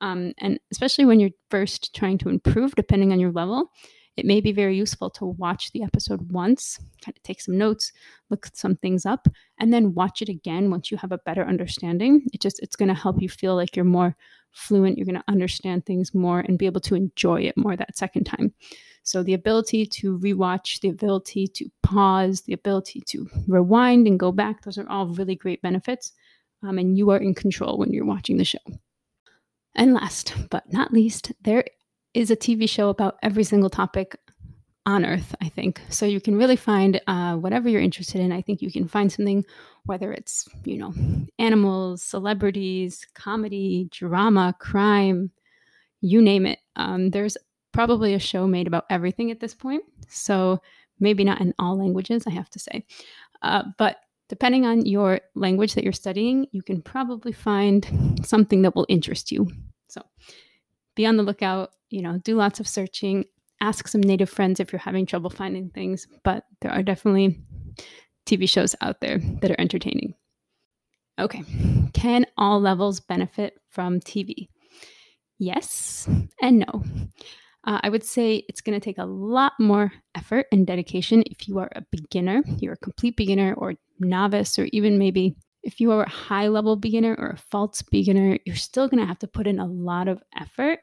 Um, 0.01 0.33
and 0.39 0.59
especially 0.73 1.05
when 1.05 1.21
you're 1.21 1.31
first 1.51 1.95
trying 1.95 2.19
to 2.19 2.29
improve, 2.29 2.75
depending 2.75 3.13
on 3.13 3.21
your 3.21 3.33
level, 3.33 3.71
it 4.17 4.27
may 4.27 4.41
be 4.41 4.53
very 4.53 4.77
useful 4.77 5.11
to 5.11 5.25
watch 5.25 5.73
the 5.73 5.83
episode 5.83 6.31
once, 6.31 6.79
kind 7.05 7.17
of 7.17 7.23
take 7.23 7.41
some 7.41 7.59
notes, 7.59 7.93
look 8.31 8.49
some 8.55 8.77
things 8.77 9.05
up, 9.07 9.27
and 9.59 9.73
then 9.73 9.95
watch 9.95 10.23
it 10.23 10.29
again 10.29 10.71
once 10.71 10.91
you 10.91 10.97
have 10.99 11.13
a 11.13 11.19
better 11.19 11.45
understanding. 11.45 12.27
It 12.33 12.41
just 12.41 12.61
it's 12.61 12.77
going 12.77 12.89
to 12.89 12.95
help 12.95 13.21
you 13.21 13.29
feel 13.29 13.57
like 13.57 13.75
you're 13.75 13.85
more 13.85 14.17
fluent, 14.55 14.97
you're 14.97 15.05
going 15.05 15.15
to 15.17 15.25
understand 15.29 15.85
things 15.85 16.15
more 16.15 16.41
and 16.41 16.59
be 16.59 16.67
able 16.67 16.81
to 16.81 16.95
enjoy 16.95 17.43
it 17.43 17.57
more 17.57 17.77
that 17.77 17.97
second 17.97 18.25
time. 18.25 18.53
So 19.03 19.23
the 19.23 19.35
ability 19.35 19.85
to 19.87 20.19
rewatch, 20.19 20.81
the 20.81 20.89
ability 20.89 21.49
to 21.49 21.71
pause, 21.83 22.41
the 22.43 22.55
ability 22.55 23.03
to 23.09 23.29
rewind 23.47 24.07
and 24.07 24.19
go 24.19 24.33
back, 24.33 24.63
those 24.63 24.79
are 24.79 24.89
all 24.89 25.09
really 25.09 25.35
great 25.35 25.61
benefits. 25.61 26.13
Um, 26.63 26.79
and 26.79 26.97
you 26.97 27.11
are 27.11 27.19
in 27.19 27.35
control 27.35 27.77
when 27.77 27.93
you're 27.93 28.07
watching 28.07 28.39
the 28.39 28.45
show. 28.45 28.59
And 29.75 29.93
last 29.93 30.35
but 30.51 30.73
not 30.73 30.93
least, 30.93 31.33
there 31.43 31.65
is 32.15 32.31
a 32.31 32.37
TV 32.37 32.69
show 32.69 32.89
about 32.89 33.19
every 33.23 33.45
single 33.45 33.69
topic 33.69 34.17
on 34.87 35.05
earth, 35.05 35.35
I 35.41 35.49
think. 35.49 35.81
So 35.89 36.05
you 36.05 36.21
can 36.21 36.37
really 36.37 36.57
find 36.57 37.01
uh, 37.07 37.37
whatever 37.37 37.69
you're 37.69 37.81
interested 37.81 38.21
in. 38.21 38.33
I 38.33 38.43
think 38.43 38.61
you 38.61 38.71
can 38.71 38.87
find 38.87 39.11
something, 39.11 39.45
whether 39.87 40.13
it's, 40.13 40.47
you 40.65 40.79
know, 40.79 40.93
animals, 41.39 42.03
celebrities, 42.03 43.07
comedy, 43.15 43.89
drama, 43.91 44.55
crime, 44.59 45.31
you 46.01 46.21
name 46.21 46.45
it. 46.45 46.59
Um, 46.77 47.11
there's 47.11 47.37
probably 47.73 48.15
a 48.15 48.19
show 48.19 48.47
made 48.47 48.67
about 48.67 48.85
everything 48.91 49.31
at 49.31 49.41
this 49.41 49.55
point. 49.55 49.85
So 50.09 50.61
maybe 51.01 51.25
not 51.25 51.41
in 51.41 51.55
all 51.59 51.79
languages, 51.79 52.25
I 52.27 52.31
have 52.31 52.51
to 52.51 52.59
say. 52.59 52.85
Uh, 53.41 53.65
but 53.79 53.97
depending 54.29 54.67
on 54.67 54.85
your 54.85 55.21
language 55.35 55.75
that 55.75 55.85
you're 55.85 55.93
studying, 55.93 56.47
you 56.53 56.63
can 56.63 56.83
probably 56.83 57.33
find 57.33 58.21
something 58.23 58.63
that 58.63 58.75
will 58.75 58.87
interest 58.89 59.33
you. 59.33 59.51
So 59.89 60.03
be 60.95 61.07
on 61.07 61.17
the 61.17 61.23
lookout, 61.23 61.71
you 61.91 62.03
know, 62.03 62.19
do 62.19 62.37
lots 62.37 62.61
of 62.61 62.69
searching, 62.69 63.25
ask 63.61 63.89
some 63.89 64.01
native 64.01 64.31
friends 64.31 64.61
if 64.61 64.73
you're 64.73 64.81
having 64.81 65.07
trouble 65.07 65.31
finding 65.31 65.71
things, 65.71 66.07
but 66.23 66.45
there 66.61 66.73
are 66.73 66.83
definitely 66.83 67.41
TV 68.27 68.49
shows 68.49 68.75
out 68.81 69.01
there 69.01 69.19
that 69.41 69.51
are 69.51 69.61
entertaining. 69.61 70.15
Okay, 71.19 71.45
can 71.93 72.27
all 72.37 72.61
levels 72.61 73.01
benefit 73.01 73.55
from 73.71 74.01
TV? 74.01 74.49
Yes 75.39 76.09
and 76.41 76.61
no. 76.61 76.83
Uh, 77.67 77.81
I 77.83 77.89
would 77.89 78.05
say 78.05 78.45
it's 78.49 78.61
going 78.61 78.79
to 78.79 78.85
take 78.85 78.99
a 78.99 79.07
lot 79.07 79.53
more 79.59 79.93
effort 80.15 80.47
and 80.53 80.67
dedication 80.67 81.23
if 81.27 81.49
you 81.49 81.59
are 81.59 81.71
a 81.75 81.83
beginner, 81.91 82.43
you're 82.59 82.75
a 82.75 82.79
complete 82.79 83.17
beginner 83.17 83.55
or 83.55 83.75
novice, 83.99 84.59
or 84.59 84.69
even 84.73 84.99
maybe 84.99 85.35
if 85.63 85.81
you 85.81 85.91
are 85.93 86.03
a 86.03 86.11
high 86.11 86.49
level 86.49 86.77
beginner 86.77 87.17
or 87.19 87.31
a 87.31 87.39
false 87.51 87.81
beginner, 87.81 88.39
you're 88.45 88.55
still 88.55 88.87
going 88.87 89.01
to 89.01 89.07
have 89.07 89.19
to 89.21 89.27
put 89.27 89.47
in 89.47 89.59
a 89.59 89.67
lot 89.67 90.09
of 90.09 90.23
effort 90.39 90.81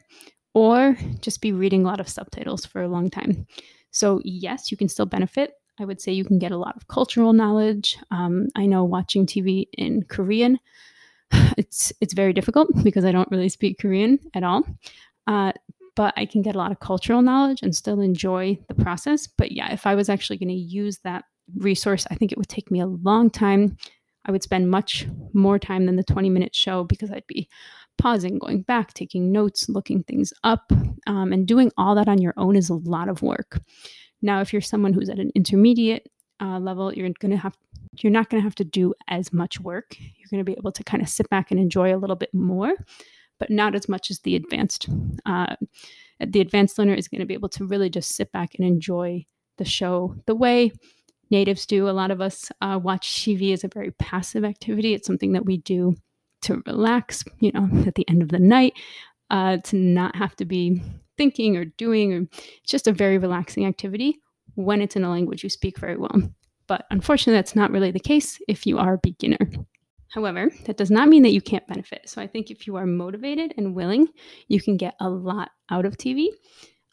or 0.53 0.97
just 1.21 1.41
be 1.41 1.51
reading 1.51 1.83
a 1.83 1.87
lot 1.87 1.99
of 1.99 2.09
subtitles 2.09 2.65
for 2.65 2.81
a 2.81 2.87
long 2.87 3.09
time. 3.09 3.47
So, 3.91 4.21
yes, 4.23 4.71
you 4.71 4.77
can 4.77 4.89
still 4.89 5.05
benefit. 5.05 5.53
I 5.79 5.85
would 5.85 6.01
say 6.01 6.11
you 6.11 6.25
can 6.25 6.39
get 6.39 6.51
a 6.51 6.57
lot 6.57 6.75
of 6.75 6.87
cultural 6.87 7.33
knowledge. 7.33 7.97
Um, 8.11 8.47
I 8.55 8.65
know 8.65 8.83
watching 8.83 9.25
TV 9.25 9.67
in 9.73 10.03
Korean, 10.03 10.59
it's 11.57 11.91
it's 12.01 12.13
very 12.13 12.33
difficult 12.33 12.69
because 12.83 13.05
I 13.05 13.11
don't 13.11 13.31
really 13.31 13.49
speak 13.49 13.79
Korean 13.79 14.19
at 14.33 14.43
all. 14.43 14.65
Uh, 15.27 15.53
but 15.95 16.13
I 16.17 16.25
can 16.25 16.41
get 16.41 16.55
a 16.55 16.57
lot 16.57 16.71
of 16.71 16.79
cultural 16.79 17.21
knowledge 17.21 17.61
and 17.61 17.75
still 17.75 17.99
enjoy 17.99 18.57
the 18.67 18.75
process. 18.75 19.27
But 19.27 19.51
yeah, 19.51 19.73
if 19.73 19.85
I 19.85 19.95
was 19.95 20.09
actually 20.09 20.37
going 20.37 20.49
to 20.49 20.55
use 20.55 20.99
that 20.99 21.25
resource, 21.57 22.07
I 22.09 22.15
think 22.15 22.31
it 22.31 22.37
would 22.37 22.47
take 22.47 22.71
me 22.71 22.79
a 22.79 22.87
long 22.87 23.29
time. 23.29 23.77
I 24.25 24.31
would 24.31 24.43
spend 24.43 24.69
much 24.69 25.07
more 25.33 25.59
time 25.59 25.85
than 25.85 25.95
the 25.95 26.03
20 26.03 26.29
minute 26.29 26.55
show 26.55 26.83
because 26.83 27.11
I'd 27.11 27.27
be 27.27 27.49
pausing, 27.97 28.39
going 28.39 28.61
back, 28.61 28.93
taking 28.93 29.31
notes, 29.31 29.69
looking 29.69 30.03
things 30.03 30.33
up, 30.43 30.71
um, 31.07 31.31
and 31.33 31.47
doing 31.47 31.71
all 31.77 31.95
that 31.95 32.07
on 32.07 32.21
your 32.21 32.33
own 32.37 32.55
is 32.55 32.69
a 32.69 32.75
lot 32.75 33.09
of 33.09 33.21
work. 33.21 33.59
Now, 34.21 34.41
if 34.41 34.53
you're 34.53 34.61
someone 34.61 34.93
who's 34.93 35.09
at 35.09 35.19
an 35.19 35.31
intermediate 35.35 36.07
uh, 36.41 36.59
level, 36.59 36.93
you're 36.93 37.09
going 37.19 37.31
to 37.31 37.37
have 37.37 37.55
you're 37.99 38.11
not 38.11 38.29
going 38.29 38.41
to 38.41 38.45
have 38.45 38.55
to 38.55 38.63
do 38.63 38.93
as 39.09 39.33
much 39.33 39.59
work. 39.59 39.95
You're 39.99 40.29
going 40.29 40.43
to 40.43 40.49
be 40.49 40.57
able 40.57 40.71
to 40.71 40.83
kind 40.83 41.03
of 41.03 41.09
sit 41.09 41.29
back 41.29 41.51
and 41.51 41.59
enjoy 41.59 41.93
a 41.93 41.97
little 41.97 42.15
bit 42.15 42.33
more, 42.33 42.73
but 43.37 43.49
not 43.49 43.75
as 43.75 43.89
much 43.89 44.09
as 44.09 44.19
the 44.19 44.35
advanced. 44.35 44.87
Uh, 45.25 45.55
the 46.25 46.39
advanced 46.39 46.77
learner 46.79 46.93
is 46.93 47.07
going 47.07 47.19
to 47.19 47.25
be 47.25 47.33
able 47.33 47.49
to 47.49 47.65
really 47.65 47.89
just 47.89 48.15
sit 48.15 48.31
back 48.31 48.55
and 48.55 48.65
enjoy 48.65 49.25
the 49.57 49.65
show 49.65 50.15
the 50.25 50.35
way 50.35 50.71
natives 51.31 51.65
do. 51.65 51.89
A 51.89 51.91
lot 51.91 52.11
of 52.11 52.21
us 52.21 52.51
uh, 52.61 52.79
watch 52.81 53.23
TV 53.23 53.53
as 53.53 53.63
a 53.63 53.69
very 53.69 53.91
passive 53.91 54.45
activity. 54.45 54.93
It's 54.93 55.07
something 55.07 55.33
that 55.33 55.45
we 55.45 55.57
do 55.57 55.95
to 56.41 56.61
relax, 56.65 57.23
you 57.39 57.51
know, 57.51 57.69
at 57.85 57.95
the 57.95 58.07
end 58.09 58.21
of 58.21 58.29
the 58.29 58.39
night, 58.39 58.73
uh, 59.29 59.57
to 59.57 59.75
not 59.75 60.15
have 60.15 60.35
to 60.37 60.45
be 60.45 60.81
thinking 61.17 61.57
or 61.57 61.65
doing, 61.65 62.13
or 62.13 62.21
it's 62.31 62.71
just 62.71 62.87
a 62.87 62.91
very 62.91 63.17
relaxing 63.17 63.65
activity 63.65 64.19
when 64.55 64.81
it's 64.81 64.95
in 64.95 65.03
a 65.03 65.09
language 65.09 65.43
you 65.43 65.49
speak 65.49 65.77
very 65.77 65.97
well. 65.97 66.21
But 66.67 66.85
unfortunately, 66.89 67.37
that's 67.37 67.55
not 67.55 67.71
really 67.71 67.91
the 67.91 67.99
case 67.99 68.39
if 68.47 68.65
you 68.65 68.79
are 68.79 68.93
a 68.95 68.99
beginner. 69.01 69.49
However, 70.09 70.51
that 70.65 70.77
does 70.77 70.91
not 70.91 71.07
mean 71.07 71.23
that 71.23 71.31
you 71.31 71.41
can't 71.41 71.67
benefit. 71.67 72.09
So 72.09 72.21
I 72.21 72.27
think 72.27 72.51
if 72.51 72.67
you 72.67 72.75
are 72.75 72.85
motivated 72.85 73.53
and 73.57 73.75
willing, 73.75 74.07
you 74.49 74.61
can 74.61 74.75
get 74.75 74.95
a 74.99 75.09
lot 75.09 75.51
out 75.69 75.85
of 75.85 75.97
TV 75.97 76.27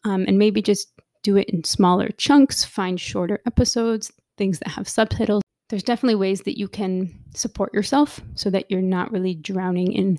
um, 0.05 0.25
and 0.28 0.38
maybe 0.38 0.62
just 0.62 0.93
do 1.23 1.37
it 1.37 1.49
in 1.50 1.64
smaller 1.64 2.09
chunks, 2.17 2.64
find 2.64 3.00
shorter 3.00 3.40
episodes, 3.45 4.12
things 4.37 4.61
that 4.61 4.69
have 4.69 4.88
subtitles. 4.88 5.43
There's 5.69 5.83
definitely 5.83 6.15
ways 6.15 6.43
that 6.43 6.59
you 6.59 6.69
can 6.69 7.13
support 7.35 7.75
yourself 7.75 8.21
so 8.35 8.51
that 8.51 8.71
you're 8.71 8.81
not 8.81 9.13
really 9.13 9.35
drowning 9.35 9.93
in 9.93 10.19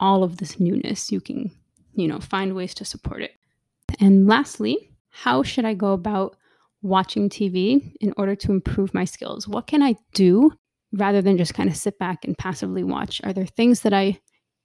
all 0.00 0.24
of 0.24 0.38
this 0.38 0.58
newness. 0.58 1.12
You 1.12 1.20
can, 1.20 1.50
you 1.94 2.08
know, 2.08 2.20
find 2.20 2.54
ways 2.54 2.74
to 2.74 2.84
support 2.84 3.22
it. 3.22 3.32
And 4.00 4.26
lastly, 4.26 4.90
how 5.10 5.42
should 5.42 5.64
I 5.64 5.74
go 5.74 5.92
about 5.92 6.36
watching 6.82 7.28
TV 7.28 7.94
in 8.00 8.14
order 8.16 8.34
to 8.36 8.52
improve 8.52 8.94
my 8.94 9.04
skills? 9.04 9.48
What 9.48 9.66
can 9.66 9.82
I 9.82 9.96
do 10.14 10.52
rather 10.92 11.20
than 11.20 11.36
just 11.36 11.54
kind 11.54 11.68
of 11.68 11.76
sit 11.76 11.98
back 11.98 12.24
and 12.24 12.36
passively 12.36 12.82
watch? 12.82 13.20
Are 13.24 13.32
there 13.32 13.46
things 13.46 13.80
that 13.82 13.92
I 13.92 14.20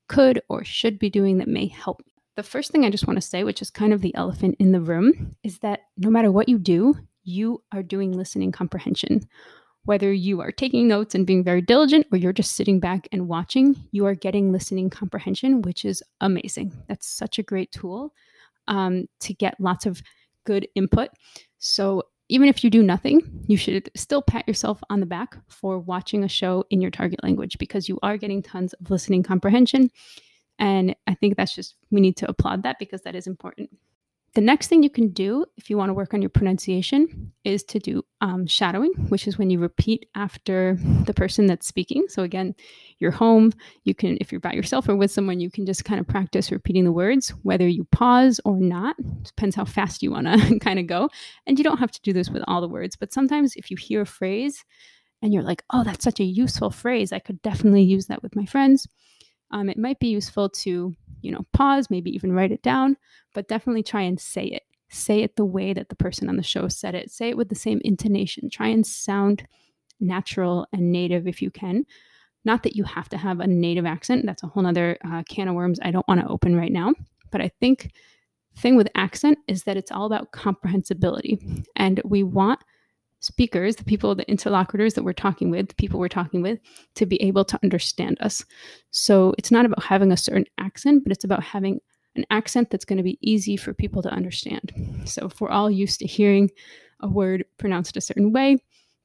could 0.08 0.42
or 0.50 0.64
should 0.64 1.00
be 1.00 1.10
doing 1.10 1.38
that 1.38 1.48
may 1.48 1.68
help? 1.68 2.02
The 2.36 2.44
first 2.44 2.72
thing 2.72 2.86
I 2.86 2.90
just 2.90 3.08
want 3.08 3.18
to 3.18 3.26
say, 3.26 3.44
which 3.44 3.62
is 3.62 3.70
kind 3.70 3.92
of 3.92 4.02
the 4.02 4.16
elephant 4.16 4.56
in 4.60 4.72
the 4.72 4.82
room, 4.82 5.36
is 5.44 5.60
that 5.60 5.82
no 5.98 6.10
matter 6.10 6.32
what 6.32 6.48
you 6.48 6.58
do, 6.58 6.96
you 7.24 7.64
are 7.72 7.84
doing 7.84 8.14
listening 8.14 8.52
comprehension. 8.52 9.22
Whether 9.86 10.14
you 10.14 10.42
are 10.42 10.52
taking 10.52 10.88
notes 10.88 11.16
and 11.16 11.26
being 11.26 11.44
very 11.44 11.62
diligent 11.62 12.06
or 12.12 12.18
you're 12.18 12.34
just 12.34 12.56
sitting 12.56 12.80
back 12.80 13.08
and 13.12 13.28
watching, 13.28 13.76
you 13.92 14.06
are 14.06 14.14
getting 14.14 14.52
listening 14.52 14.90
comprehension, 14.90 15.62
which 15.64 15.86
is 15.86 16.04
amazing. 16.22 16.72
That's 16.88 17.08
such 17.08 17.40
a 17.40 17.44
great 17.44 17.72
tool 17.72 18.14
um, 18.68 19.08
to 19.22 19.34
get 19.34 19.60
lots 19.60 19.86
of 19.86 20.02
good 20.46 20.68
input. 20.76 21.10
So, 21.58 22.04
even 22.30 22.48
if 22.48 22.64
you 22.64 22.70
do 22.70 22.82
nothing, 22.82 23.44
you 23.48 23.58
should 23.58 23.92
still 23.94 24.22
pat 24.22 24.48
yourself 24.48 24.82
on 24.90 25.02
the 25.02 25.06
back 25.06 25.36
for 25.50 25.80
watching 25.80 26.24
a 26.24 26.30
show 26.30 26.64
in 26.70 26.80
your 26.80 26.90
target 26.90 27.22
language 27.24 27.58
because 27.58 27.90
you 27.90 28.00
are 28.04 28.16
getting 28.16 28.42
tons 28.42 28.72
of 28.72 28.90
listening 28.90 29.22
comprehension. 29.22 29.92
And 30.58 30.96
I 31.08 31.14
think 31.14 31.36
that's 31.36 31.54
just, 31.54 31.76
we 31.90 32.00
need 32.00 32.16
to 32.18 32.30
applaud 32.30 32.64
that 32.64 32.80
because 32.80 33.02
that 33.02 33.16
is 33.16 33.28
important. 33.28 33.70
The 34.34 34.42
next 34.42 34.68
thing 34.68 34.82
you 34.82 34.90
can 34.90 35.10
do 35.10 35.46
if 35.58 35.70
you 35.70 35.76
want 35.76 35.90
to 35.90 35.94
work 35.94 36.14
on 36.14 36.22
your 36.22 36.30
pronunciation 36.30 37.34
is 37.44 37.64
to 37.66 37.80
do 37.80 38.04
um, 38.22 38.48
shadowing, 38.48 38.94
which 39.10 39.28
is 39.28 39.38
when 39.38 39.50
you 39.50 39.60
repeat 39.60 40.08
after 40.16 40.78
the 41.06 41.14
person 41.14 41.48
that's 41.48 41.68
speaking. 41.68 42.06
So, 42.08 42.24
again, 42.24 42.56
you're 43.00 43.12
home. 43.12 43.52
You 43.84 43.94
can, 43.94 44.18
if 44.22 44.32
you're 44.32 44.40
by 44.40 44.54
yourself 44.54 44.88
or 44.88 44.96
with 44.96 45.12
someone, 45.12 45.42
you 45.42 45.52
can 45.52 45.66
just 45.66 45.84
kind 45.84 46.00
of 46.00 46.08
practice 46.08 46.50
repeating 46.50 46.86
the 46.86 46.94
words, 46.94 47.30
whether 47.44 47.68
you 47.68 47.86
pause 47.92 48.40
or 48.46 48.58
not. 48.58 48.96
Depends 49.24 49.54
how 49.54 49.66
fast 49.66 50.02
you 50.02 50.12
want 50.12 50.28
to 50.28 50.60
kind 50.62 50.80
of 50.80 50.88
go. 50.88 51.10
And 51.46 51.58
you 51.58 51.66
don't 51.66 51.80
have 51.80 51.92
to 51.92 52.02
do 52.02 52.14
this 52.14 52.30
with 52.30 52.44
all 52.48 52.62
the 52.62 52.70
words, 52.70 52.96
but 52.96 53.12
sometimes 53.12 53.58
if 53.58 53.70
you 53.70 53.76
hear 53.76 54.02
a 54.02 54.06
phrase 54.06 54.64
and 55.22 55.34
you're 55.34 55.44
like, 55.44 55.64
oh, 55.74 55.84
that's 55.84 56.06
such 56.06 56.22
a 56.22 56.26
useful 56.26 56.70
phrase, 56.70 57.12
I 57.12 57.20
could 57.20 57.42
definitely 57.42 57.84
use 57.84 58.06
that 58.06 58.24
with 58.24 58.38
my 58.38 58.46
friends 58.46 58.88
um, 59.52 59.70
it 59.70 59.78
might 59.78 60.00
be 60.00 60.08
useful 60.08 60.50
to, 60.50 60.96
you 61.22 61.32
know, 61.32 61.46
pause, 61.54 61.90
maybe 61.90 62.12
even 62.12 62.34
write 62.34 62.52
it 62.52 62.62
down, 62.62 62.98
but 63.34 63.48
definitely 63.48 63.84
try 63.84 64.02
and 64.02 64.20
say 64.20 64.46
it. 64.46 64.64
Say 64.90 65.22
it 65.22 65.36
the 65.36 65.46
way 65.46 65.74
that 65.74 65.90
the 65.90 65.96
person 65.96 66.28
on 66.28 66.36
the 66.36 66.44
show 66.44 66.68
said 66.68 66.96
it. 66.96 67.12
Say 67.12 67.30
it 67.30 67.38
with 67.38 67.50
the 67.50 67.56
same 67.56 67.80
intonation. 67.84 68.50
Try 68.50 68.68
and 68.68 68.86
sound 68.86 69.48
natural 70.00 70.68
and 70.74 70.92
native 70.92 71.28
if 71.28 71.42
you 71.42 71.50
can. 71.50 71.86
Not 72.44 72.64
that 72.64 72.76
you 72.76 72.84
have 72.84 73.08
to 73.10 73.18
have 73.18 73.40
a 73.40 73.48
native 73.48 73.86
accent. 73.86 74.26
That's 74.26 74.44
a 74.44 74.48
whole 74.48 74.66
other 74.66 74.98
uh, 75.06 75.24
can 75.30 75.48
of 75.48 75.56
worms 75.56 75.80
I 75.82 75.92
don't 75.92 76.08
want 76.08 76.22
to 76.22 76.28
open 76.28 76.56
right 76.56 76.72
now. 76.72 76.94
But 77.30 77.42
I 77.42 77.52
think 77.60 77.92
thing 78.58 78.76
with 78.76 78.90
accent 78.96 79.38
is 79.48 79.64
that 79.64 79.78
it's 79.78 79.92
all 79.92 80.06
about 80.06 80.32
comprehensibility. 80.32 81.40
And 81.76 82.02
we 82.04 82.24
want 82.24 82.60
speakers, 83.22 83.78
the 83.78 83.84
people, 83.84 84.14
the 84.14 84.30
interlocutors 84.30 84.96
that 84.96 85.04
we're 85.04 85.14
talking 85.14 85.50
with, 85.50 85.70
the 85.70 85.76
people 85.76 86.00
we're 86.00 86.10
talking 86.10 86.42
with, 86.42 86.60
to 86.96 87.06
be 87.06 87.22
able 87.22 87.46
to 87.46 87.60
understand 87.64 88.18
us. 88.20 88.44
So 88.90 89.34
it's 89.38 89.52
not 89.52 89.66
about 89.66 89.84
having 89.84 90.12
a 90.12 90.18
certain 90.18 90.46
accent, 90.58 91.04
but 91.04 91.12
it's 91.12 91.24
about 91.24 91.44
having 91.44 91.80
an 92.16 92.26
accent 92.30 92.70
that's 92.70 92.84
going 92.84 92.98
to 92.98 93.04
be 93.04 93.18
easy 93.22 93.56
for 93.56 93.74
people 93.74 94.02
to 94.02 94.10
understand. 94.10 94.74
So 95.06 95.28
if 95.28 95.40
we're 95.40 95.50
all 95.50 95.72
used 95.72 96.00
to 96.00 96.08
hearing 96.08 96.52
a 97.00 97.08
word 97.08 97.46
pronounced 97.58 97.96
a 97.96 98.02
certain 98.02 98.34
way, 98.34 98.58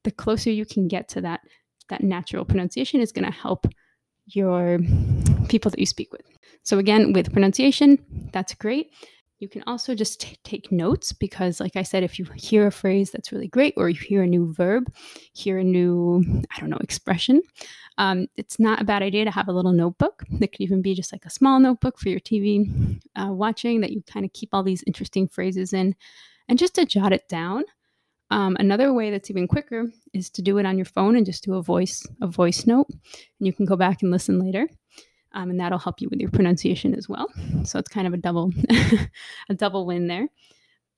the 0.02 0.10
closer 0.10 0.50
you 0.50 0.66
can 0.66 0.88
get 0.88 1.08
to 1.10 1.20
that 1.20 1.40
that 1.88 2.02
natural 2.02 2.44
pronunciation 2.44 3.00
is 3.00 3.12
going 3.12 3.24
to 3.24 3.30
help 3.30 3.66
your 4.26 4.80
people 5.48 5.70
that 5.70 5.78
you 5.78 5.86
speak 5.86 6.12
with. 6.12 6.22
So 6.64 6.78
again, 6.78 7.12
with 7.12 7.32
pronunciation, 7.32 8.04
that's 8.32 8.54
great. 8.54 8.90
You 9.38 9.48
can 9.48 9.62
also 9.66 9.94
just 9.94 10.20
t- 10.20 10.38
take 10.44 10.72
notes 10.72 11.12
because, 11.12 11.60
like 11.60 11.76
I 11.76 11.82
said, 11.82 12.02
if 12.02 12.18
you 12.18 12.26
hear 12.36 12.66
a 12.66 12.72
phrase 12.72 13.10
that's 13.10 13.32
really 13.32 13.48
great, 13.48 13.74
or 13.76 13.88
you 13.90 13.98
hear 14.00 14.22
a 14.22 14.26
new 14.26 14.52
verb, 14.54 14.90
hear 15.34 15.58
a 15.58 15.64
new, 15.64 16.24
I 16.54 16.60
don't 16.60 16.70
know, 16.70 16.78
expression, 16.78 17.42
um, 17.98 18.28
it's 18.36 18.58
not 18.58 18.80
a 18.80 18.84
bad 18.84 19.02
idea 19.02 19.24
to 19.24 19.30
have 19.30 19.48
a 19.48 19.52
little 19.52 19.72
notebook. 19.72 20.22
It 20.40 20.52
could 20.52 20.60
even 20.60 20.80
be 20.80 20.94
just 20.94 21.12
like 21.12 21.26
a 21.26 21.30
small 21.30 21.60
notebook 21.60 21.98
for 21.98 22.08
your 22.08 22.20
TV 22.20 23.00
uh, 23.14 23.32
watching 23.32 23.80
that 23.82 23.92
you 23.92 24.02
kind 24.02 24.24
of 24.24 24.32
keep 24.32 24.50
all 24.52 24.62
these 24.62 24.84
interesting 24.86 25.28
phrases 25.28 25.72
in 25.72 25.94
and 26.48 26.58
just 26.58 26.74
to 26.76 26.86
jot 26.86 27.12
it 27.12 27.28
down. 27.28 27.64
Um, 28.30 28.56
another 28.58 28.92
way 28.92 29.10
that's 29.10 29.30
even 29.30 29.46
quicker 29.46 29.84
is 30.12 30.30
to 30.30 30.42
do 30.42 30.58
it 30.58 30.66
on 30.66 30.76
your 30.78 30.84
phone 30.84 31.14
and 31.14 31.24
just 31.24 31.44
do 31.44 31.54
a 31.54 31.62
voice 31.62 32.04
a 32.20 32.26
voice 32.26 32.66
note, 32.66 32.88
and 32.90 33.46
you 33.46 33.52
can 33.52 33.66
go 33.66 33.76
back 33.76 34.02
and 34.02 34.10
listen 34.10 34.40
later 34.40 34.68
um, 35.36 35.50
and 35.50 35.60
that'll 35.60 35.78
help 35.78 36.00
you 36.00 36.08
with 36.08 36.18
your 36.18 36.30
pronunciation 36.30 36.94
as 36.94 37.08
well. 37.08 37.30
So 37.64 37.78
it's 37.78 37.90
kind 37.90 38.06
of 38.06 38.14
a 38.14 38.16
double 38.16 38.52
a 39.48 39.54
double 39.54 39.84
win 39.84 40.08
there. 40.08 40.28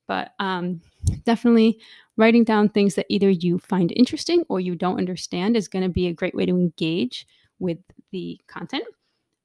But 0.07 0.31
um, 0.39 0.81
definitely 1.25 1.81
writing 2.17 2.45
down 2.45 2.69
things 2.69 2.95
that 2.95 3.07
either 3.11 3.29
you 3.29 3.59
find 3.59 3.93
interesting 3.95 4.45
or 4.49 4.61
you 4.61 4.77
don't 4.77 4.97
understand 4.97 5.57
is 5.57 5.69
going 5.69 5.83
to 5.83 5.91
be 5.91 6.07
a 6.07 6.15
great 6.15 6.35
way 6.35 6.47
to 6.47 6.53
engage 6.53 7.27
with 7.59 7.79
the 8.13 8.41
content. 8.47 8.85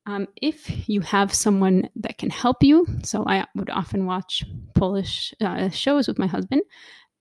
Um, 0.05 0.27
if 0.41 0.87
you 0.87 1.01
have 1.01 1.33
someone 1.33 1.89
that 1.95 2.17
can 2.17 2.29
help 2.29 2.61
you, 2.61 2.85
so 3.03 3.25
I 3.25 3.45
would 3.55 3.71
often 3.71 4.05
watch 4.05 4.43
Polish 4.75 5.33
uh, 5.41 5.69
shows 5.69 6.07
with 6.07 6.19
my 6.19 6.27
husband, 6.27 6.61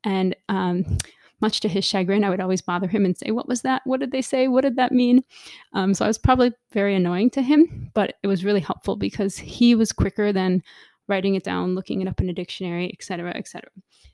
and 0.05 0.37
um, 0.49 0.99
much 1.43 1.61
to 1.61 1.69
his 1.69 1.85
chagrin, 1.85 2.25
I 2.25 2.31
would 2.31 2.41
always 2.41 2.63
bother 2.63 2.89
him 2.89 3.05
and 3.05 3.17
say, 3.17 3.31
What 3.31 3.49
was 3.49 3.63
that? 3.63 3.83
What 3.85 4.01
did 4.01 4.13
they 4.13 4.23
say? 4.23 4.49
What 4.49 4.63
did 4.63 4.77
that 4.77 4.93
mean? 4.93 5.25
Um, 5.73 5.93
so 5.93 6.05
I 6.05 6.09
was 6.09 6.19
probably 6.19 6.53
very 6.73 6.95
annoying 6.95 7.31
to 7.31 7.43
him, 7.43 7.91
but 7.95 8.15
it 8.23 8.29
was 8.29 8.45
really 8.45 8.61
helpful 8.61 8.97
because 8.97 9.37
he 9.37 9.75
was 9.75 9.93
quicker 9.93 10.33
than 10.33 10.63
writing 11.09 11.35
it 11.35 11.45
down, 11.45 11.75
looking 11.75 12.01
it 12.01 12.09
up 12.09 12.21
in 12.21 12.31
a 12.31 12.33
dictionary, 12.33 12.91
etc., 12.93 13.33
etc. 13.37 13.69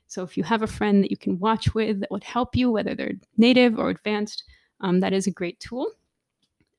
So 0.07 0.23
if 0.23 0.35
you 0.35 0.43
have 0.43 0.63
a 0.63 0.67
friend 0.67 1.03
that 1.03 1.11
you 1.11 1.17
can 1.17 1.39
watch 1.39 1.73
with 1.75 1.99
that 1.99 2.11
would 2.11 2.23
help 2.23 2.55
you, 2.55 2.71
whether 2.71 2.95
they're 2.95 3.13
native 3.37 3.77
or 3.77 3.89
advanced, 3.89 4.43
um, 4.81 4.99
that 5.01 5.13
is 5.13 5.27
a 5.27 5.31
great 5.31 5.59
tool. 5.59 5.87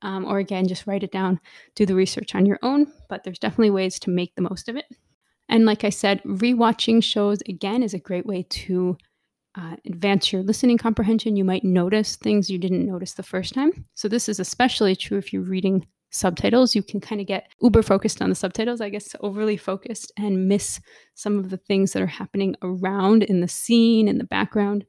Um, 0.02 0.25
or 0.25 0.38
again, 0.38 0.66
just 0.66 0.87
write 0.87 1.02
it 1.02 1.12
down, 1.12 1.38
do 1.75 1.85
the 1.85 1.95
research 1.95 2.35
on 2.35 2.47
your 2.47 2.59
own, 2.62 2.90
but 3.09 3.23
there's 3.23 3.38
definitely 3.38 3.71
ways 3.71 3.99
to 4.00 4.11
make 4.11 4.35
the 4.35 4.42
most 4.42 4.69
of 4.69 4.76
it. 4.76 4.87
And 5.49 5.66
like 5.66 5.85
I 5.85 5.90
said, 5.90 6.23
rewatching 6.23 7.02
shows 7.02 7.42
again 7.49 7.83
is 7.83 7.92
a 7.92 7.99
great 7.99 8.25
way 8.25 8.47
to 8.49 8.97
uh, 9.57 9.76
advance 9.87 10.33
your 10.33 10.42
listening 10.42 10.78
comprehension. 10.78 11.37
You 11.37 11.45
might 11.45 11.64
notice 11.64 12.16
things 12.16 12.50
you 12.50 12.59
didn't 12.59 12.87
notice 12.87 13.14
the 13.14 13.23
first 13.23 13.54
time. 13.54 13.85
So, 13.95 14.09
this 14.09 14.28
is 14.28 14.40
especially 14.40 14.95
true 14.97 15.19
if 15.19 15.33
you're 15.33 15.42
reading 15.42 15.87
subtitles. 16.11 16.75
You 16.75 16.83
can 16.83 17.00
kind 17.00 17.21
of 17.21 17.26
get 17.26 17.49
uber 17.61 17.83
focused 17.83 18.21
on 18.23 18.28
the 18.28 18.35
subtitles, 18.35 18.80
I 18.80 18.88
guess, 18.88 19.14
overly 19.21 19.57
focused 19.57 20.12
and 20.16 20.49
miss 20.49 20.80
some 21.14 21.38
of 21.38 21.50
the 21.50 21.57
things 21.57 21.92
that 21.92 22.02
are 22.02 22.07
happening 22.07 22.54
around 22.62 23.25
in 23.25 23.40
the 23.40 23.49
scene, 23.49 24.09
in 24.09 24.19
the 24.19 24.25
background. 24.25 24.85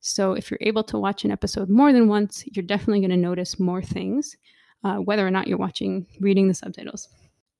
So 0.00 0.34
if 0.34 0.50
you're 0.50 0.58
able 0.60 0.84
to 0.84 0.98
watch 0.98 1.24
an 1.24 1.30
episode 1.30 1.70
more 1.70 1.92
than 1.92 2.08
once, 2.08 2.44
you're 2.52 2.64
definitely 2.64 3.00
going 3.00 3.10
to 3.10 3.16
notice 3.16 3.58
more 3.58 3.82
things, 3.82 4.36
uh, 4.82 4.96
whether 4.96 5.26
or 5.26 5.30
not 5.30 5.46
you're 5.46 5.58
watching, 5.58 6.06
reading 6.20 6.46
the 6.46 6.54
subtitles. 6.54 7.08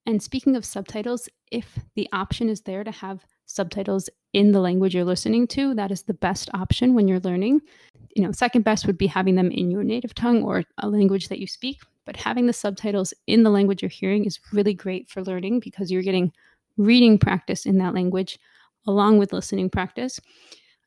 And 0.07 0.23
speaking 0.23 0.57
of 0.57 0.65
subtitles, 0.65 1.29
if 1.51 1.79
the 1.95 2.09
option 2.13 2.49
is 2.49 2.63
there 2.63 2.85
to 2.85 2.91
have 2.91 3.25
subtitles 3.47 4.11
in 4.33 4.53
the 4.53 4.61
language 4.61 4.95
you're 4.95 5.05
listening 5.05 5.47
to, 5.49 5.75
that 5.75 5.91
is 5.91 6.03
the 6.03 6.15
best 6.15 6.51
option 6.55 6.95
when 6.95 7.09
you're 7.09 7.21
learning. 7.21 7.61
You 8.15 8.23
know, 8.23 8.33
second 8.33 8.63
best 8.63 8.87
would 8.87 8.99
be 8.99 9.07
having 9.07 9.35
them 9.35 9.51
in 9.51 9.71
your 9.71 9.83
native 9.83 10.15
tongue 10.15 10.43
or 10.43 10.65
a 10.79 10.89
language 10.89 11.29
that 11.29 11.39
you 11.39 11.47
speak, 11.47 11.81
but 12.05 12.17
having 12.17 12.47
the 12.47 12.53
subtitles 12.53 13.15
in 13.27 13.43
the 13.43 13.51
language 13.51 13.83
you're 13.83 13.89
hearing 13.89 14.25
is 14.25 14.41
really 14.53 14.75
great 14.75 15.09
for 15.09 15.23
learning 15.23 15.61
because 15.61 15.91
you're 15.91 16.03
getting 16.03 16.33
reading 16.77 17.19
practice 17.19 17.67
in 17.67 17.79
that 17.79 17.95
language 17.95 18.39
along 18.87 19.19
with 19.19 19.33
listening 19.33 19.71
practice. 19.71 20.21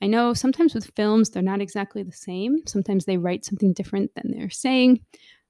I 0.01 0.07
know 0.07 0.33
sometimes 0.33 0.75
with 0.75 0.91
films, 0.95 1.29
they're 1.29 1.41
not 1.41 1.61
exactly 1.61 2.03
the 2.03 2.11
same. 2.11 2.59
Sometimes 2.67 3.05
they 3.05 3.17
write 3.17 3.45
something 3.45 3.73
different 3.73 4.11
than 4.13 4.31
they're 4.31 4.49
saying. 4.49 5.01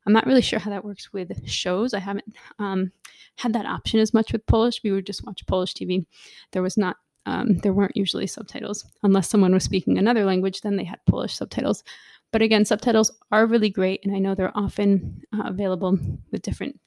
I'm 0.08 0.14
not 0.14 0.26
really 0.26 0.42
sure 0.42 0.58
how 0.58 0.72
that 0.72 0.86
works 0.86 1.12
with 1.12 1.48
shows. 1.48 1.94
I 1.94 2.00
haven't 2.00 2.36
um, 2.60 2.92
had 3.36 3.52
that 3.54 3.66
option 3.66 4.00
as 4.00 4.14
much 4.14 4.32
with 4.32 4.46
Polish. 4.46 4.82
We 4.82 4.92
would 4.92 5.06
just 5.06 5.26
watch 5.26 5.46
Polish 5.46 5.74
TV. 5.74 6.06
There 6.54 6.62
was 6.62 6.78
not, 6.78 6.96
um, 7.26 7.58
there 7.58 7.74
weren't 7.74 7.98
usually 7.98 8.26
subtitles 8.26 8.86
unless 9.04 9.30
someone 9.30 9.54
was 9.54 9.66
speaking 9.66 9.98
another 9.98 10.24
language. 10.24 10.62
Then 10.62 10.78
they 10.78 10.86
had 10.86 11.06
Polish 11.08 11.36
subtitles. 11.36 11.84
But 12.32 12.42
again, 12.42 12.64
subtitles 12.64 13.12
are 13.34 13.46
really 13.46 13.70
great, 13.70 14.00
and 14.06 14.16
I 14.16 14.20
know 14.20 14.34
they're 14.34 14.58
often 14.58 15.22
uh, 15.34 15.44
available 15.46 16.00
with 16.32 16.42
different 16.42 16.80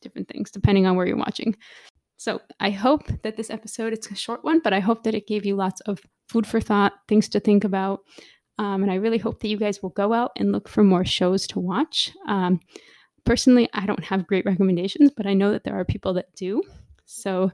different 0.00 0.28
things 0.28 0.50
depending 0.50 0.86
on 0.86 0.96
where 0.96 1.06
you're 1.06 1.16
watching. 1.16 1.56
So 2.16 2.40
I 2.60 2.70
hope 2.70 3.04
that 3.22 3.36
this 3.36 3.50
episode, 3.50 3.92
it's 3.92 4.10
a 4.10 4.14
short 4.14 4.44
one, 4.44 4.60
but 4.60 4.72
I 4.72 4.80
hope 4.80 5.04
that 5.04 5.14
it 5.14 5.26
gave 5.26 5.46
you 5.46 5.56
lots 5.56 5.80
of 5.82 6.00
food 6.28 6.46
for 6.46 6.60
thought, 6.60 6.92
things 7.08 7.28
to 7.30 7.40
think 7.40 7.64
about. 7.64 8.00
Um, 8.58 8.82
and 8.82 8.90
I 8.90 8.96
really 8.96 9.18
hope 9.18 9.40
that 9.40 9.48
you 9.48 9.56
guys 9.56 9.82
will 9.82 9.90
go 9.90 10.12
out 10.12 10.32
and 10.36 10.52
look 10.52 10.68
for 10.68 10.84
more 10.84 11.04
shows 11.04 11.46
to 11.48 11.60
watch. 11.60 12.12
Um, 12.28 12.60
personally, 13.24 13.68
I 13.72 13.86
don't 13.86 14.04
have 14.04 14.26
great 14.26 14.46
recommendations, 14.46 15.10
but 15.16 15.26
I 15.26 15.34
know 15.34 15.52
that 15.52 15.64
there 15.64 15.78
are 15.78 15.84
people 15.84 16.14
that 16.14 16.34
do. 16.34 16.62
So 17.04 17.50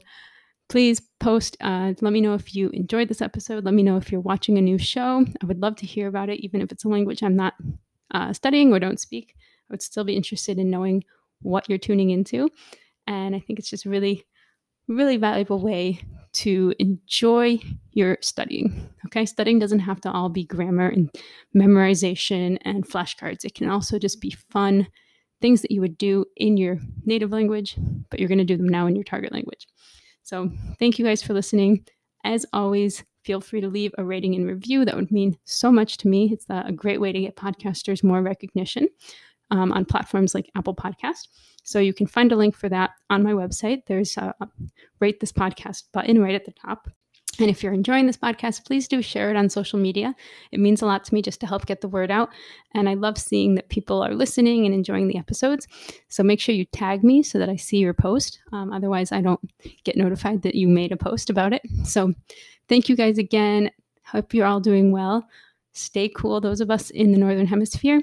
please 0.68 1.00
post. 1.18 1.56
Uh, 1.60 1.94
let 2.00 2.12
me 2.12 2.20
know 2.20 2.34
if 2.34 2.54
you 2.54 2.68
enjoyed 2.70 3.08
this 3.08 3.22
episode. 3.22 3.64
Let 3.64 3.74
me 3.74 3.82
know 3.82 3.96
if 3.96 4.12
you're 4.12 4.20
watching 4.20 4.58
a 4.58 4.62
new 4.62 4.78
show. 4.78 5.24
I 5.42 5.46
would 5.46 5.60
love 5.60 5.76
to 5.76 5.86
hear 5.86 6.06
about 6.06 6.28
it, 6.28 6.40
even 6.40 6.60
if 6.60 6.70
it's 6.70 6.84
a 6.84 6.88
language 6.88 7.22
I'm 7.22 7.36
not 7.36 7.54
uh, 8.12 8.32
studying 8.32 8.72
or 8.72 8.78
don't 8.78 9.00
speak. 9.00 9.34
I 9.38 9.72
would 9.72 9.82
still 9.82 10.04
be 10.04 10.16
interested 10.16 10.58
in 10.58 10.70
knowing 10.70 11.04
what 11.42 11.68
you're 11.68 11.78
tuning 11.78 12.10
into. 12.10 12.50
And 13.06 13.34
I 13.34 13.40
think 13.40 13.58
it's 13.58 13.70
just 13.70 13.86
really 13.86 14.24
really 14.88 15.16
valuable 15.16 15.60
way 15.60 16.00
to 16.32 16.74
enjoy 16.78 17.58
your 17.92 18.18
studying. 18.20 18.88
Okay, 19.06 19.26
studying 19.26 19.58
doesn't 19.58 19.80
have 19.80 20.00
to 20.02 20.10
all 20.10 20.28
be 20.28 20.44
grammar 20.44 20.88
and 20.88 21.10
memorization 21.56 22.58
and 22.62 22.86
flashcards. 22.86 23.44
It 23.44 23.54
can 23.54 23.68
also 23.68 23.98
just 23.98 24.20
be 24.20 24.30
fun 24.50 24.86
things 25.40 25.62
that 25.62 25.70
you 25.70 25.80
would 25.80 25.98
do 25.98 26.24
in 26.36 26.56
your 26.56 26.78
native 27.04 27.32
language, 27.32 27.76
but 28.10 28.20
you're 28.20 28.28
going 28.28 28.38
to 28.38 28.44
do 28.44 28.56
them 28.56 28.68
now 28.68 28.86
in 28.86 28.94
your 28.94 29.04
target 29.04 29.32
language. 29.32 29.66
So, 30.22 30.50
thank 30.78 30.98
you 30.98 31.04
guys 31.04 31.22
for 31.22 31.32
listening. 31.32 31.84
As 32.24 32.44
always, 32.52 33.02
feel 33.24 33.40
free 33.40 33.60
to 33.62 33.68
leave 33.68 33.92
a 33.96 34.04
rating 34.04 34.34
and 34.34 34.46
review. 34.46 34.84
That 34.84 34.96
would 34.96 35.10
mean 35.10 35.36
so 35.44 35.72
much 35.72 35.96
to 35.98 36.08
me. 36.08 36.30
It's 36.32 36.46
a 36.48 36.72
great 36.72 37.00
way 37.00 37.12
to 37.12 37.20
get 37.20 37.36
podcasters 37.36 38.04
more 38.04 38.22
recognition 38.22 38.88
um, 39.50 39.72
on 39.72 39.84
platforms 39.84 40.34
like 40.34 40.50
Apple 40.56 40.74
Podcast. 40.74 41.28
So 41.62 41.78
you 41.78 41.92
can 41.92 42.06
find 42.06 42.32
a 42.32 42.36
link 42.36 42.56
for 42.56 42.68
that 42.68 42.90
on 43.10 43.22
my 43.22 43.32
website. 43.32 43.82
There's 43.86 44.16
a 44.16 44.34
rate 45.00 45.20
this 45.20 45.32
podcast 45.32 45.84
button 45.92 46.20
right 46.22 46.34
at 46.34 46.44
the 46.44 46.52
top. 46.52 46.88
And 47.38 47.48
if 47.48 47.62
you're 47.62 47.72
enjoying 47.72 48.06
this 48.06 48.18
podcast, 48.18 48.66
please 48.66 48.86
do 48.86 49.00
share 49.00 49.30
it 49.30 49.36
on 49.36 49.48
social 49.48 49.78
media. 49.78 50.14
It 50.52 50.60
means 50.60 50.82
a 50.82 50.86
lot 50.86 51.04
to 51.04 51.14
me 51.14 51.22
just 51.22 51.40
to 51.40 51.46
help 51.46 51.64
get 51.64 51.80
the 51.80 51.88
word 51.88 52.10
out. 52.10 52.28
And 52.74 52.88
I 52.88 52.94
love 52.94 53.16
seeing 53.16 53.54
that 53.54 53.70
people 53.70 54.02
are 54.02 54.14
listening 54.14 54.66
and 54.66 54.74
enjoying 54.74 55.08
the 55.08 55.16
episodes. 55.16 55.66
So 56.08 56.22
make 56.22 56.40
sure 56.40 56.54
you 56.54 56.66
tag 56.66 57.02
me 57.02 57.22
so 57.22 57.38
that 57.38 57.48
I 57.48 57.56
see 57.56 57.78
your 57.78 57.94
post. 57.94 58.40
Um, 58.52 58.72
otherwise, 58.72 59.10
I 59.10 59.22
don't 59.22 59.40
get 59.84 59.96
notified 59.96 60.42
that 60.42 60.54
you 60.54 60.68
made 60.68 60.92
a 60.92 60.96
post 60.96 61.30
about 61.30 61.52
it. 61.54 61.62
So 61.84 62.12
thank 62.68 62.88
you 62.88 62.96
guys 62.96 63.16
again. 63.16 63.70
Hope 64.04 64.34
you're 64.34 64.46
all 64.46 64.60
doing 64.60 64.92
well. 64.92 65.26
Stay 65.72 66.08
cool, 66.08 66.40
those 66.40 66.60
of 66.60 66.70
us 66.70 66.90
in 66.90 67.12
the 67.12 67.18
Northern 67.18 67.46
Hemisphere 67.46 68.02